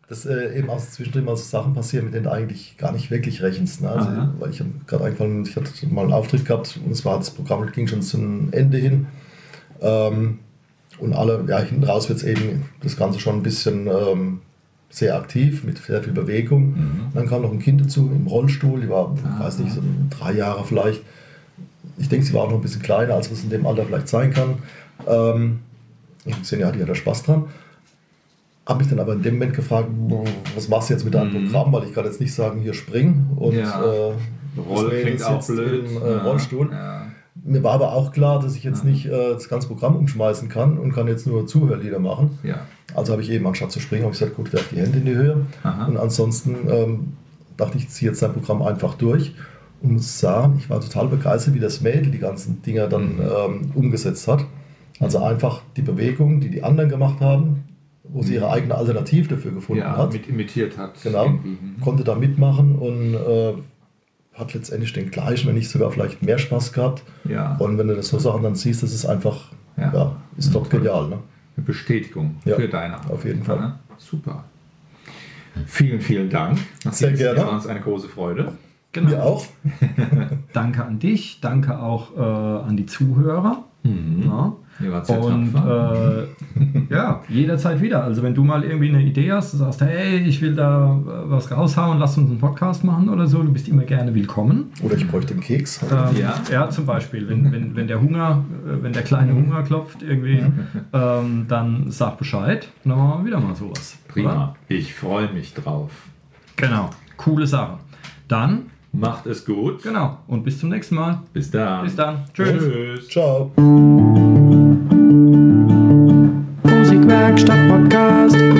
[0.09, 3.09] dass äh, eben auch zwischendrin mal so Sachen passieren, mit denen du eigentlich gar nicht
[3.09, 3.81] wirklich rechnest.
[3.81, 3.89] Ne?
[3.89, 7.17] Also, weil ich habe gerade eingefallen, ich hatte mal einen Auftritt gehabt und es war
[7.17, 9.07] das Programm ging schon zum Ende hin.
[9.83, 10.39] Ähm,
[10.99, 14.41] und alle, ja, hinten raus wird es eben das Ganze schon ein bisschen ähm,
[14.89, 16.71] sehr aktiv, mit sehr viel Bewegung.
[16.71, 17.07] Mhm.
[17.13, 20.33] dann kam noch ein Kind dazu im Rollstuhl, die war, ah, weiß nicht, so drei
[20.33, 21.01] Jahre vielleicht.
[21.97, 24.07] Ich denke, sie war auch noch ein bisschen kleiner, als es in dem Alter vielleicht
[24.07, 24.55] sein kann.
[25.07, 25.59] Ähm,
[26.25, 27.45] ich habe gesehen, ja, die hat da Spaß dran.
[28.65, 29.89] Habe mich dann aber in dem Moment gefragt,
[30.55, 31.45] was machst du jetzt mit deinem mhm.
[31.45, 33.83] Programm, weil ich kann jetzt nicht sagen, hier spring und ja.
[33.83, 34.13] äh,
[34.57, 35.89] Roll klingt auch blöd.
[35.89, 36.69] im äh, Rollstuhl.
[36.71, 37.07] Ja.
[37.45, 40.77] Mir war aber auch klar, dass ich jetzt nicht äh, das ganze Programm umschmeißen kann
[40.77, 42.39] und kann jetzt nur Zuhörlieder machen.
[42.43, 42.61] Ja.
[42.95, 45.05] Also habe ich eben anstatt zu springen, habe ich gesagt, gut, werf die Hände in
[45.05, 45.45] die Höhe.
[45.63, 45.85] Aha.
[45.87, 47.13] Und ansonsten ähm,
[47.57, 49.33] dachte ich, ich ziehe jetzt sein Programm einfach durch
[49.81, 53.21] und muss sagen, ich war total begeistert, wie das Mädel die ganzen Dinger dann mhm.
[53.21, 54.45] ähm, umgesetzt hat.
[54.99, 57.65] Also einfach die Bewegung, die die anderen gemacht haben,
[58.03, 58.51] wo sie ihre mhm.
[58.53, 60.13] eigene Alternative dafür gefunden ja, hat.
[60.13, 61.01] Mit imitiert hat.
[61.03, 61.27] Genau.
[61.27, 61.75] Mhm.
[61.81, 63.53] Konnte da mitmachen und äh,
[64.33, 67.03] hat letztendlich den gleichen, wenn nicht sogar vielleicht mehr Spaß gehabt.
[67.25, 67.55] Ja.
[67.57, 70.69] Und wenn du das so Sachen dann siehst, das ist einfach, ja, ja ist doch
[70.69, 71.07] genial.
[71.07, 71.19] Ne?
[71.55, 73.11] Eine Bestätigung ja, für deine Arbeit.
[73.11, 73.57] Auf jeden Fall.
[73.57, 74.43] Ja, super.
[75.67, 76.57] Vielen, vielen Dank.
[76.91, 77.35] Sehr gerne.
[77.35, 78.53] Das war uns eine große Freude.
[78.91, 79.09] Genau.
[79.09, 79.45] Mir auch.
[80.53, 83.63] Danke an dich, danke auch äh, an die Zuhörer.
[83.83, 84.55] Ja.
[84.81, 88.03] Ihr wart sehr Und äh, ja, jederzeit wieder.
[88.03, 91.29] Also wenn du mal irgendwie eine Idee hast, du sagst, hey, ich will da äh,
[91.29, 94.71] was raushauen, lass uns einen Podcast machen oder so, du bist immer gerne willkommen.
[94.81, 95.81] Oder ich bräuchte einen Keks.
[95.83, 96.33] Ähm, Ja.
[96.51, 96.69] ja.
[96.69, 100.43] zum Beispiel, wenn, wenn, wenn der Hunger, äh, wenn der kleine Hunger klopft irgendwie,
[100.91, 102.67] ähm, dann sag Bescheid.
[102.83, 103.97] Dann machen wir wieder mal sowas.
[104.05, 104.13] oder?
[104.13, 104.55] Prima.
[104.69, 105.91] Ich freue mich drauf.
[106.55, 107.77] Genau, coole Sache.
[108.27, 109.81] Dann, Macht es gut.
[109.81, 111.21] genau, und bis zum nächsten Mal.
[111.33, 111.83] Bis dann.
[111.83, 112.25] Bis dann.
[112.33, 112.63] Tschüss.
[112.63, 113.07] Tschüss.
[113.09, 113.51] Ciao.
[117.33, 118.52] Musikwerkstatt Podcast.